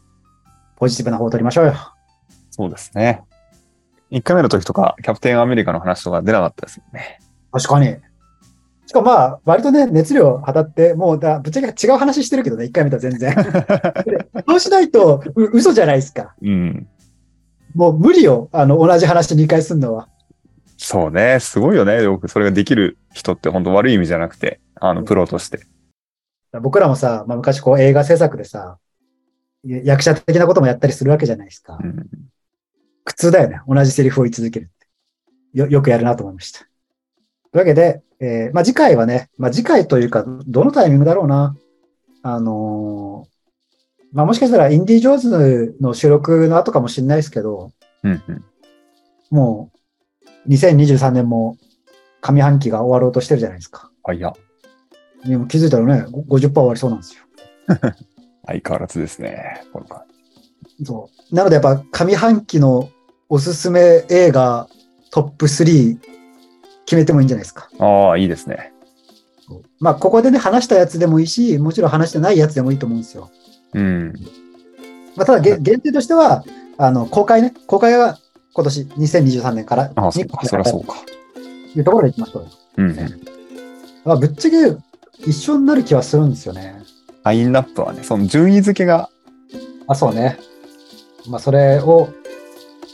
[0.75, 1.75] ポジティブな方を取りましょうよ。
[2.51, 3.23] そうですね。
[4.11, 7.19] 1回目の時とか、キャプテンアメリカの話とか出なかったですよね。
[7.51, 7.97] 確かに。
[8.87, 13.35] しかもまあ、割とね、熱量当たって、もうだ、ぶっちゃけ違う話してるけどね、一回見たら全然。
[14.47, 16.33] そうしないと、う嘘じゃないですか。
[16.41, 16.87] うん。
[17.75, 20.07] もう無理よ、あの、同じ話2回すんのは。
[20.77, 21.39] そうね。
[21.41, 22.01] すごいよね。
[22.01, 25.59] よくそれができる人って本当悪い意味じゃなくて、あの、プロとして。
[26.61, 28.77] 僕らもさ、まあ、昔こう映画制作でさ、
[29.65, 31.77] や役者的なこともやったりするわけじゃないですか。
[31.83, 32.07] うん。
[33.03, 33.59] 苦痛だよね。
[33.67, 34.87] 同じセリフを言い続けるって。
[35.57, 36.61] よ、よくやるなと思いました。
[37.51, 41.55] というわけで、えーまあ、次回はね、まあ、次回というか、どのタイミングだろうな。
[42.23, 43.37] あのー
[44.13, 47.71] まあ、もしかしたらインディ・ジョーンズの収録の後かもしれないですけど、
[48.03, 48.45] うんうん。
[49.29, 49.71] も
[50.45, 51.57] う、2023年も
[52.21, 53.91] 上半期が終わろうとしてるじゃないですか。
[54.03, 54.33] あ、いや、
[55.25, 57.23] でも気づいたらね、ご50%終わりそうなんですよ。
[58.47, 59.61] 相変わらずですね。
[59.73, 60.03] この感
[60.79, 60.85] じ。
[60.85, 61.35] そう。
[61.35, 62.89] なのでやっぱ上半期の
[63.29, 64.69] おすすめ映画
[65.11, 65.97] トップ3
[66.87, 67.69] 決めてもいいんじゃないですか。
[67.79, 68.71] ああ、いいですね。
[69.79, 73.29] まあ、ここでね、話したやつでもいいし、もちろん話してないやつでもいいと思うんですよ。
[73.73, 74.13] うん。
[75.15, 76.43] まあ、ただげ、限定としては、
[76.77, 78.17] あの、公開ね、公開が
[78.53, 80.95] 今年2023年からああ、そりゃそうか。
[81.73, 82.49] というところでいきましょうよ。
[82.77, 83.21] うんうん。
[84.05, 84.77] まあ、ぶっちゃけ
[85.19, 86.81] 一緒になる気はするんですよね。
[87.23, 89.09] ラインナップはね、その順位付けが、
[89.87, 90.39] あ、そうね。
[91.27, 92.09] まあ、それを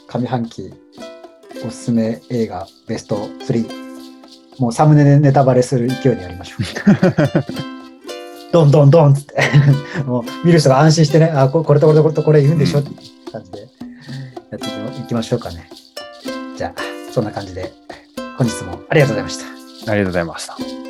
[0.08, 0.74] 上半期
[1.64, 3.83] おすすめ映画ベスト3。
[4.58, 7.74] もうサムネでネタバレする勢いでやりましょう。
[8.52, 9.34] どんどんどんっつって。
[10.06, 12.90] もう見る人が安心してね、あ、これとこれとこれとこれ言うんでしょって
[13.32, 15.68] 感じでやっていきましょうかね。
[16.56, 16.80] じゃあ、
[17.12, 17.72] そんな感じで、
[18.38, 19.90] 本日もありがとうございました。
[19.90, 20.83] ありがとうございました。